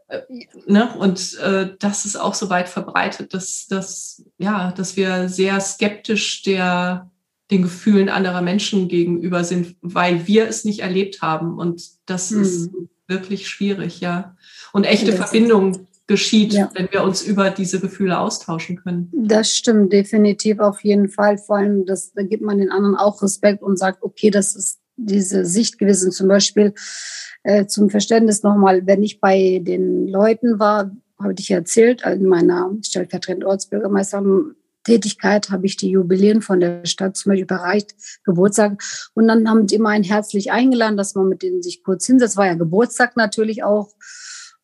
Äh, 0.07 0.21
ne? 0.65 0.95
Und 0.97 1.37
äh, 1.37 1.75
das 1.77 2.05
ist 2.05 2.15
auch 2.15 2.33
so 2.33 2.49
weit 2.49 2.69
verbreitet, 2.69 3.35
dass, 3.35 3.67
dass, 3.67 4.23
ja, 4.39 4.71
dass 4.71 4.97
wir 4.97 5.29
sehr 5.29 5.59
skeptisch 5.59 6.41
der, 6.41 7.11
den 7.51 7.63
Gefühlen 7.63 8.09
anderer 8.09 8.41
Menschen 8.41 8.87
gegenüber 8.87 9.43
sind, 9.43 9.75
weil 9.81 10.27
wir 10.27 10.47
es 10.47 10.65
nicht 10.65 10.81
erlebt 10.81 11.21
haben. 11.21 11.57
Und 11.57 11.83
das 12.05 12.29
hm. 12.29 12.41
ist 12.41 12.71
wirklich 13.07 13.47
schwierig, 13.47 14.01
ja. 14.01 14.35
Und 14.71 14.83
echte 14.83 15.13
Verbindung 15.13 15.87
geschieht, 16.09 16.53
ja. 16.53 16.71
wenn 16.73 16.91
wir 16.91 17.03
uns 17.03 17.21
über 17.21 17.51
diese 17.51 17.79
Gefühle 17.79 18.19
austauschen 18.19 18.77
können. 18.77 19.11
Das 19.13 19.55
stimmt 19.55 19.93
definitiv 19.93 20.59
auf 20.59 20.83
jeden 20.83 21.07
Fall. 21.07 21.37
Vor 21.37 21.57
allem, 21.57 21.85
das, 21.85 22.13
da 22.13 22.23
gibt 22.23 22.43
man 22.43 22.57
den 22.57 22.71
anderen 22.71 22.95
auch 22.95 23.21
Respekt 23.21 23.61
und 23.61 23.77
sagt, 23.77 24.01
okay, 24.01 24.31
das 24.31 24.55
ist 24.55 24.79
diese 24.95 25.45
Sicht 25.45 25.77
gewesen. 25.77 26.11
Zum 26.11 26.27
Beispiel 26.27 26.73
äh, 27.43 27.67
zum 27.67 27.89
Verständnis 27.89 28.43
nochmal, 28.43 28.85
wenn 28.85 29.03
ich 29.03 29.21
bei 29.21 29.61
den 29.63 30.07
Leuten 30.07 30.59
war, 30.59 30.91
habe 31.19 31.35
ich 31.37 31.51
erzählt, 31.51 32.03
in 32.03 32.25
meiner 32.25 32.71
stellvertretenden 32.81 33.47
Ortsbürgermeister 33.47 34.23
Tätigkeit 34.89 35.51
habe 35.51 35.67
ich 35.67 35.77
die 35.77 35.91
Jubiläen 35.91 36.41
von 36.41 36.59
der 36.59 36.83
Stadt 36.85 37.15
zum 37.15 37.29
Beispiel 37.29 37.43
überreicht, 37.43 37.93
Geburtstag. 38.23 38.81
Und 39.13 39.27
dann 39.27 39.47
haben 39.47 39.67
die 39.67 39.75
immer 39.75 39.89
einen 39.89 40.03
herzlich 40.03 40.51
eingeladen, 40.51 40.97
dass 40.97 41.13
man 41.13 41.29
mit 41.29 41.43
denen 41.43 41.61
sich 41.61 41.83
kurz 41.83 42.07
hinsetzt. 42.07 42.37
War 42.37 42.47
ja 42.47 42.55
Geburtstag 42.55 43.15
natürlich 43.15 43.63
auch. 43.63 43.93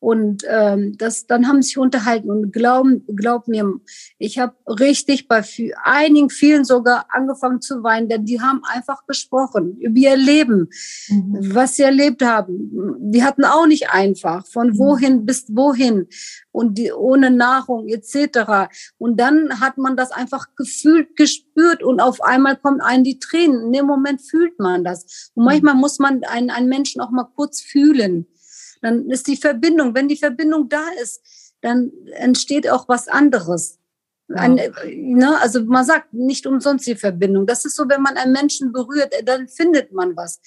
Und 0.06 0.44
ähm, 0.48 0.96
das, 0.98 1.26
dann 1.26 1.48
haben 1.48 1.62
sie 1.62 1.70
sich 1.70 1.78
unterhalten 1.78 2.30
und 2.30 2.52
glauben, 2.52 3.04
glaub 3.16 3.48
mir, 3.48 3.68
ich 4.18 4.38
habe 4.38 4.54
richtig 4.68 5.26
bei 5.26 5.42
einigen, 5.82 6.30
vielen 6.30 6.64
sogar 6.64 7.06
angefangen 7.08 7.60
zu 7.60 7.82
weinen, 7.82 8.08
denn 8.08 8.24
die 8.24 8.40
haben 8.40 8.62
einfach 8.72 9.04
gesprochen 9.08 9.76
über 9.78 9.98
ihr 9.98 10.16
Leben, 10.16 10.68
mhm. 11.08 11.52
was 11.52 11.74
sie 11.74 11.82
erlebt 11.82 12.22
haben. 12.22 12.70
Die 13.00 13.24
hatten 13.24 13.44
auch 13.44 13.66
nicht 13.66 13.90
einfach, 13.90 14.46
von 14.46 14.68
mhm. 14.68 14.78
wohin 14.78 15.26
bis 15.26 15.46
wohin 15.48 16.06
und 16.52 16.78
die, 16.78 16.92
ohne 16.92 17.32
Nahrung 17.32 17.88
etc. 17.88 18.70
Und 18.98 19.18
dann 19.18 19.58
hat 19.58 19.76
man 19.76 19.96
das 19.96 20.12
einfach 20.12 20.46
gefühlt, 20.54 21.16
gespürt 21.16 21.82
und 21.82 21.98
auf 21.98 22.22
einmal 22.22 22.54
kommen 22.54 22.80
einen 22.80 23.02
die 23.02 23.18
Tränen. 23.18 23.60
In 23.66 23.72
dem 23.72 23.86
Moment 23.86 24.22
fühlt 24.22 24.56
man 24.60 24.84
das. 24.84 25.32
Und 25.34 25.42
mhm. 25.42 25.46
manchmal 25.46 25.74
muss 25.74 25.98
man 25.98 26.22
einen, 26.22 26.50
einen 26.50 26.68
Menschen 26.68 27.00
auch 27.00 27.10
mal 27.10 27.26
kurz 27.34 27.60
fühlen 27.60 28.28
dann 28.86 29.10
ist 29.10 29.26
die 29.26 29.36
Verbindung, 29.36 29.96
wenn 29.96 30.06
die 30.06 30.16
Verbindung 30.16 30.68
da 30.68 30.84
ist, 31.02 31.20
dann 31.60 31.90
entsteht 32.12 32.70
auch 32.70 32.88
was 32.88 33.08
anderes. 33.08 33.80
Ein, 34.32 34.60
ne, 34.86 35.40
also 35.40 35.64
man 35.64 35.84
sagt 35.84 36.12
nicht 36.14 36.46
umsonst 36.46 36.86
die 36.86 36.94
Verbindung. 36.94 37.46
Das 37.46 37.64
ist 37.64 37.74
so, 37.74 37.88
wenn 37.88 38.02
man 38.02 38.16
einen 38.16 38.32
Menschen 38.32 38.72
berührt, 38.72 39.12
dann 39.24 39.48
findet 39.48 39.92
man 39.92 40.16
was 40.16 40.40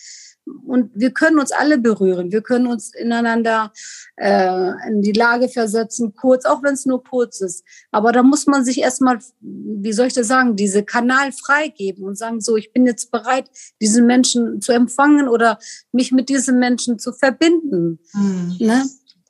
und 0.65 0.91
wir 0.93 1.11
können 1.11 1.39
uns 1.39 1.51
alle 1.51 1.77
berühren. 1.77 2.31
Wir 2.31 2.41
können 2.41 2.67
uns 2.67 2.93
ineinander 2.93 3.71
äh, 4.15 4.71
in 4.87 5.01
die 5.01 5.11
Lage 5.11 5.49
versetzen, 5.49 6.13
kurz, 6.15 6.45
auch 6.45 6.63
wenn 6.63 6.73
es 6.73 6.85
nur 6.85 7.03
kurz 7.03 7.41
ist. 7.41 7.63
Aber 7.91 8.11
da 8.11 8.23
muss 8.23 8.47
man 8.47 8.63
sich 8.65 8.79
erstmal, 8.79 9.19
wie 9.41 9.93
soll 9.93 10.07
ich 10.07 10.13
das 10.13 10.27
sagen, 10.27 10.55
diese 10.55 10.83
Kanal 10.83 11.31
freigeben 11.31 12.03
und 12.03 12.17
sagen, 12.17 12.41
so, 12.41 12.57
ich 12.57 12.71
bin 12.73 12.85
jetzt 12.85 13.11
bereit, 13.11 13.49
diesen 13.81 14.05
Menschen 14.05 14.61
zu 14.61 14.71
empfangen 14.71 15.27
oder 15.27 15.59
mich 15.91 16.11
mit 16.11 16.29
diesem 16.29 16.59
Menschen 16.59 16.99
zu 16.99 17.13
verbinden. 17.13 17.99
Mhm. 18.13 18.55
Ne? 18.59 18.85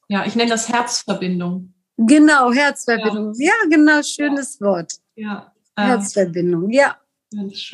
Ja, 0.08 0.26
ich 0.26 0.36
nenne 0.36 0.50
das 0.50 0.70
Herzverbindung. 0.70 1.74
Genau, 1.98 2.52
Herzverbindung. 2.52 3.34
Ja, 3.38 3.48
ja 3.48 3.70
genau, 3.70 4.02
schönes 4.02 4.60
ja. 4.60 4.66
Wort. 4.66 4.94
Ja. 5.16 5.54
Herzverbindung, 5.76 6.70
ja. 6.72 6.98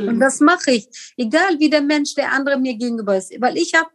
Und 0.10 0.20
das 0.20 0.40
mache 0.40 0.72
ich, 0.72 0.88
egal 1.18 1.60
wie 1.60 1.70
der 1.70 1.82
Mensch, 1.82 2.16
der 2.16 2.32
andere 2.32 2.60
mir 2.60 2.76
gegenüber 2.76 3.18
ist, 3.18 3.34
weil 3.40 3.58
ich 3.58 3.74
habe 3.74 3.90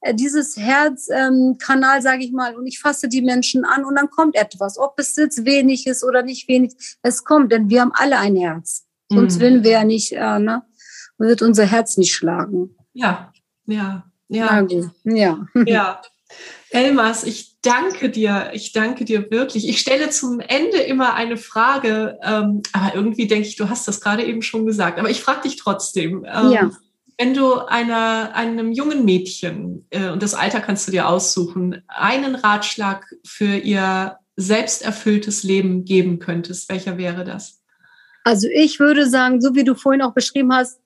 äh, 0.00 0.14
dieses 0.14 0.56
Herzkanal, 0.56 1.96
ähm, 1.96 2.02
sage 2.02 2.24
ich 2.24 2.32
mal, 2.32 2.54
und 2.56 2.66
ich 2.66 2.78
fasse 2.78 3.08
die 3.08 3.22
Menschen 3.22 3.64
an 3.64 3.84
und 3.84 3.96
dann 3.96 4.10
kommt 4.10 4.36
etwas, 4.36 4.78
ob 4.78 4.98
es 4.98 5.16
jetzt 5.16 5.44
wenig 5.44 5.86
ist 5.86 6.04
oder 6.04 6.22
nicht 6.22 6.48
wenig, 6.48 6.74
es 7.02 7.24
kommt, 7.24 7.52
denn 7.52 7.70
wir 7.70 7.80
haben 7.80 7.92
alle 7.94 8.18
ein 8.18 8.36
Herz. 8.36 8.86
Sonst 9.10 9.36
mhm. 9.36 9.40
würden 9.40 9.64
wir 9.64 9.70
ja 9.70 9.84
nicht, 9.84 10.12
äh, 10.12 10.38
ne, 10.38 10.62
wird 11.18 11.42
unser 11.42 11.64
Herz 11.64 11.96
nicht 11.96 12.14
schlagen. 12.14 12.76
Ja, 12.92 13.32
ja, 13.66 14.04
ja. 14.28 14.66
Ja. 15.04 15.46
ja. 15.66 16.02
Elmas, 16.70 17.24
ich 17.24 17.53
danke 17.64 18.10
dir. 18.10 18.50
Ich 18.52 18.72
danke 18.72 19.04
dir 19.04 19.30
wirklich. 19.30 19.68
Ich 19.68 19.80
stelle 19.80 20.10
zum 20.10 20.40
Ende 20.40 20.78
immer 20.78 21.14
eine 21.14 21.36
Frage, 21.36 22.18
ähm, 22.22 22.62
aber 22.72 22.94
irgendwie 22.94 23.26
denke 23.26 23.48
ich, 23.48 23.56
du 23.56 23.68
hast 23.68 23.88
das 23.88 24.00
gerade 24.00 24.24
eben 24.24 24.42
schon 24.42 24.66
gesagt. 24.66 24.98
Aber 24.98 25.10
ich 25.10 25.20
frage 25.20 25.42
dich 25.42 25.56
trotzdem. 25.56 26.24
Ähm, 26.24 26.50
ja. 26.50 26.70
Wenn 27.18 27.34
du 27.34 27.54
einer, 27.54 28.34
einem 28.34 28.72
jungen 28.72 29.04
Mädchen, 29.04 29.86
äh, 29.90 30.08
und 30.10 30.22
das 30.22 30.34
Alter 30.34 30.60
kannst 30.60 30.86
du 30.88 30.92
dir 30.92 31.08
aussuchen, 31.08 31.82
einen 31.88 32.34
Ratschlag 32.34 33.06
für 33.24 33.56
ihr 33.56 34.18
selbsterfülltes 34.36 35.42
Leben 35.44 35.84
geben 35.84 36.18
könntest, 36.18 36.68
welcher 36.68 36.98
wäre 36.98 37.24
das? 37.24 37.62
Also 38.24 38.48
ich 38.52 38.80
würde 38.80 39.08
sagen, 39.08 39.40
so 39.40 39.54
wie 39.54 39.64
du 39.64 39.74
vorhin 39.74 40.02
auch 40.02 40.14
beschrieben 40.14 40.52
hast, 40.52 40.80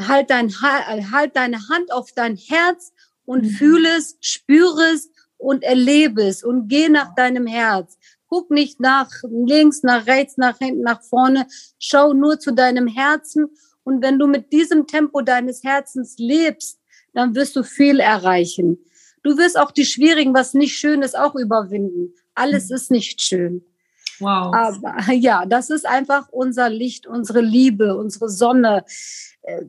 halt, 0.00 0.30
dein, 0.30 0.50
halt 0.50 1.36
deine 1.36 1.68
Hand 1.68 1.92
auf 1.92 2.12
dein 2.14 2.36
Herz 2.36 2.92
und 3.24 3.44
mhm. 3.44 3.50
fühle 3.50 3.96
es, 3.96 4.16
spüre 4.20 4.92
es 4.94 5.10
und 5.38 5.62
erlebe 5.62 6.22
es 6.22 6.44
und 6.44 6.68
geh 6.68 6.88
nach 6.88 7.14
deinem 7.14 7.46
Herz. 7.46 7.96
Guck 8.28 8.50
nicht 8.50 8.78
nach 8.80 9.10
links, 9.30 9.82
nach 9.82 10.06
rechts, 10.06 10.36
nach 10.36 10.58
hinten, 10.58 10.82
nach 10.82 11.02
vorne. 11.02 11.46
Schau 11.78 12.12
nur 12.12 12.38
zu 12.38 12.52
deinem 12.52 12.86
Herzen. 12.86 13.46
Und 13.84 14.02
wenn 14.02 14.18
du 14.18 14.26
mit 14.26 14.52
diesem 14.52 14.86
Tempo 14.86 15.22
deines 15.22 15.64
Herzens 15.64 16.16
lebst, 16.18 16.78
dann 17.14 17.34
wirst 17.34 17.56
du 17.56 17.62
viel 17.62 18.00
erreichen. 18.00 18.78
Du 19.22 19.38
wirst 19.38 19.58
auch 19.58 19.70
die 19.70 19.86
schwierigen, 19.86 20.34
was 20.34 20.54
nicht 20.54 20.76
schön 20.76 21.02
ist, 21.02 21.18
auch 21.18 21.34
überwinden. 21.34 22.14
Alles 22.34 22.68
mhm. 22.68 22.76
ist 22.76 22.90
nicht 22.90 23.20
schön. 23.22 23.64
Wow. 24.20 24.54
Aber 24.54 25.12
ja, 25.12 25.46
das 25.46 25.70
ist 25.70 25.86
einfach 25.86 26.28
unser 26.30 26.68
Licht, 26.68 27.06
unsere 27.06 27.40
Liebe, 27.40 27.96
unsere 27.96 28.28
Sonne. 28.28 28.84
Äh, 29.42 29.64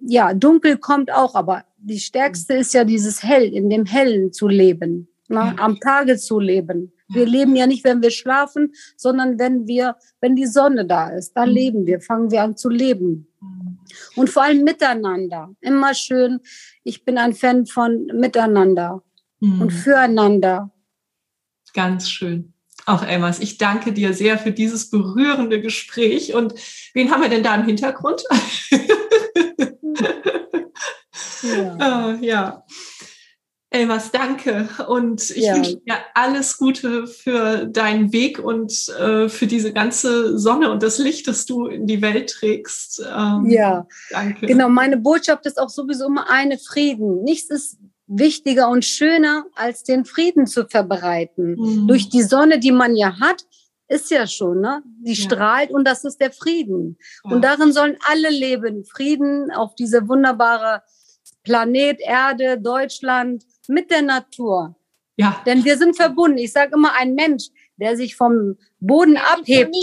ja, 0.00 0.32
dunkel 0.32 0.78
kommt 0.78 1.12
auch, 1.12 1.34
aber 1.34 1.64
die 1.78 2.00
stärkste 2.00 2.54
ist 2.54 2.74
ja 2.74 2.84
dieses 2.84 3.22
Hell, 3.22 3.44
in 3.44 3.70
dem 3.70 3.84
Hellen 3.84 4.32
zu 4.32 4.48
leben, 4.48 5.08
ne? 5.28 5.54
Am 5.58 5.78
Tage 5.80 6.16
zu 6.16 6.40
leben. 6.40 6.92
Wir 7.08 7.26
leben 7.26 7.56
ja 7.56 7.66
nicht, 7.66 7.84
wenn 7.84 8.02
wir 8.02 8.10
schlafen, 8.10 8.74
sondern 8.96 9.38
wenn 9.38 9.66
wir, 9.66 9.96
wenn 10.20 10.36
die 10.36 10.46
Sonne 10.46 10.84
da 10.84 11.08
ist, 11.08 11.32
dann 11.34 11.48
mhm. 11.48 11.54
leben 11.54 11.86
wir, 11.86 12.00
fangen 12.00 12.30
wir 12.30 12.42
an 12.42 12.56
zu 12.56 12.68
leben. 12.68 13.28
Mhm. 13.40 13.78
Und 14.16 14.28
vor 14.28 14.42
allem 14.42 14.62
miteinander. 14.62 15.54
Immer 15.60 15.94
schön. 15.94 16.40
Ich 16.84 17.04
bin 17.04 17.16
ein 17.16 17.34
Fan 17.34 17.64
von 17.64 18.06
miteinander 18.12 19.02
mhm. 19.40 19.62
und 19.62 19.70
füreinander. 19.70 20.70
Ganz 21.72 22.10
schön. 22.10 22.52
Auch 22.84 23.02
Elmas, 23.02 23.40
ich 23.40 23.58
danke 23.58 23.92
dir 23.92 24.14
sehr 24.14 24.38
für 24.38 24.52
dieses 24.52 24.90
berührende 24.90 25.60
Gespräch. 25.60 26.34
Und 26.34 26.54
wen 26.94 27.10
haben 27.10 27.22
wir 27.22 27.28
denn 27.28 27.42
da 27.42 27.54
im 27.54 27.64
Hintergrund? 27.64 28.22
Ja. 31.42 32.10
Uh, 32.10 32.24
ja. 32.24 32.64
Elmas, 33.70 34.10
danke. 34.10 34.68
Und 34.88 35.30
ich 35.30 35.44
ja. 35.44 35.54
wünsche 35.54 35.76
dir 35.76 35.96
alles 36.14 36.56
Gute 36.56 37.06
für 37.06 37.66
deinen 37.66 38.12
Weg 38.12 38.38
und 38.38 38.88
äh, 38.98 39.28
für 39.28 39.46
diese 39.46 39.74
ganze 39.74 40.38
Sonne 40.38 40.70
und 40.70 40.82
das 40.82 40.98
Licht, 40.98 41.28
das 41.28 41.44
du 41.44 41.66
in 41.66 41.86
die 41.86 42.00
Welt 42.00 42.30
trägst. 42.30 43.00
Ähm, 43.00 43.50
ja, 43.50 43.86
danke. 44.10 44.46
Genau, 44.46 44.70
meine 44.70 44.96
Botschaft 44.96 45.44
ist 45.44 45.60
auch 45.60 45.68
sowieso 45.68 46.06
immer 46.06 46.30
eine 46.30 46.58
Frieden. 46.58 47.22
Nichts 47.24 47.50
ist 47.50 47.78
wichtiger 48.06 48.70
und 48.70 48.86
schöner, 48.86 49.44
als 49.54 49.84
den 49.84 50.06
Frieden 50.06 50.46
zu 50.46 50.66
verbreiten. 50.66 51.56
Mhm. 51.58 51.88
Durch 51.88 52.08
die 52.08 52.22
Sonne, 52.22 52.58
die 52.58 52.72
man 52.72 52.96
ja 52.96 53.20
hat, 53.20 53.44
ist 53.88 54.10
ja 54.10 54.26
schon, 54.26 54.60
ne? 54.60 54.82
Die 55.00 55.12
ja. 55.12 55.24
strahlt 55.24 55.70
und 55.70 55.86
das 55.86 56.04
ist 56.04 56.20
der 56.20 56.32
Frieden. 56.32 56.96
Ja. 57.24 57.30
Und 57.34 57.42
darin 57.42 57.72
sollen 57.72 57.96
alle 58.08 58.30
leben. 58.30 58.84
Frieden 58.84 59.50
auf 59.50 59.74
diese 59.74 60.08
wunderbare 60.08 60.82
Planet 61.48 61.98
Erde, 62.00 62.60
Deutschland, 62.60 63.44
mit 63.68 63.90
der 63.90 64.02
Natur. 64.02 64.76
Ja. 65.16 65.42
Denn 65.46 65.64
wir 65.64 65.78
sind 65.78 65.96
verbunden. 65.96 66.38
Ich 66.38 66.52
sage 66.52 66.72
immer, 66.74 66.92
ein 66.94 67.14
Mensch, 67.14 67.48
der 67.76 67.96
sich 67.96 68.16
vom 68.16 68.56
Boden 68.80 69.16
abhebt, 69.16 69.74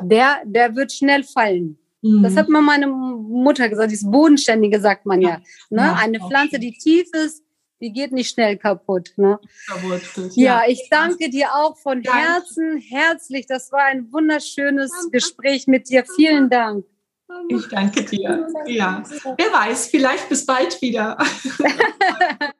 der, 0.00 0.38
der 0.44 0.76
wird 0.76 0.92
schnell 0.92 1.24
fallen. 1.24 1.78
Mhm. 2.00 2.22
Das 2.22 2.36
hat 2.36 2.48
mal 2.48 2.62
meine 2.62 2.86
Mutter 2.86 3.68
gesagt, 3.68 3.90
dieses 3.90 4.08
Bodenständige 4.10 4.80
sagt 4.80 5.04
man 5.04 5.20
ja. 5.20 5.40
Ne? 5.68 5.82
ja 5.82 5.98
Eine 6.00 6.20
Pflanze, 6.20 6.58
die 6.58 6.72
tief 6.72 7.08
ist, 7.12 7.42
die 7.80 7.92
geht 7.92 8.12
nicht 8.12 8.30
schnell 8.30 8.56
kaputt. 8.56 9.12
Ne? 9.16 9.38
Ja. 9.68 10.62
ja, 10.62 10.62
ich 10.68 10.88
danke 10.90 11.28
dir 11.28 11.48
auch 11.54 11.76
von 11.76 12.02
danke. 12.02 12.18
Herzen, 12.18 12.78
herzlich. 12.78 13.46
Das 13.46 13.72
war 13.72 13.84
ein 13.84 14.12
wunderschönes 14.12 14.92
Gespräch 15.10 15.66
mit 15.66 15.88
dir. 15.88 16.04
Vielen 16.16 16.48
Dank. 16.50 16.84
Ich 17.48 17.68
danke 17.68 18.04
dir. 18.04 18.46
Ja, 18.66 19.02
wer 19.36 19.52
weiß, 19.52 19.88
vielleicht 19.88 20.28
bis 20.28 20.46
bald 20.46 20.80
wieder. 20.80 21.16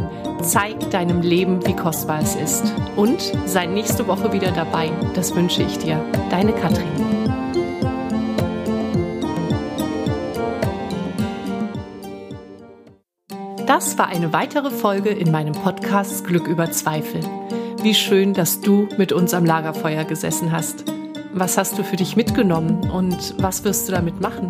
Zeig 0.43 0.89
deinem 0.89 1.21
Leben, 1.21 1.65
wie 1.67 1.75
kostbar 1.75 2.19
es 2.19 2.35
ist. 2.35 2.73
Und 2.95 3.21
sei 3.45 3.67
nächste 3.67 4.07
Woche 4.07 4.33
wieder 4.33 4.51
dabei. 4.51 4.91
Das 5.13 5.35
wünsche 5.35 5.61
ich 5.63 5.77
dir. 5.77 6.03
Deine 6.29 6.51
Katrin. 6.53 6.87
Das 13.67 13.97
war 13.97 14.07
eine 14.07 14.33
weitere 14.33 14.69
Folge 14.69 15.09
in 15.09 15.31
meinem 15.31 15.53
Podcast 15.53 16.25
Glück 16.25 16.47
über 16.47 16.71
Zweifel. 16.71 17.21
Wie 17.81 17.93
schön, 17.93 18.33
dass 18.33 18.61
du 18.61 18.87
mit 18.97 19.11
uns 19.11 19.33
am 19.33 19.45
Lagerfeuer 19.45 20.03
gesessen 20.03 20.51
hast. 20.51 20.85
Was 21.33 21.57
hast 21.57 21.77
du 21.77 21.83
für 21.83 21.95
dich 21.95 22.15
mitgenommen 22.15 22.89
und 22.91 23.35
was 23.41 23.63
wirst 23.63 23.87
du 23.87 23.93
damit 23.93 24.19
machen? 24.19 24.49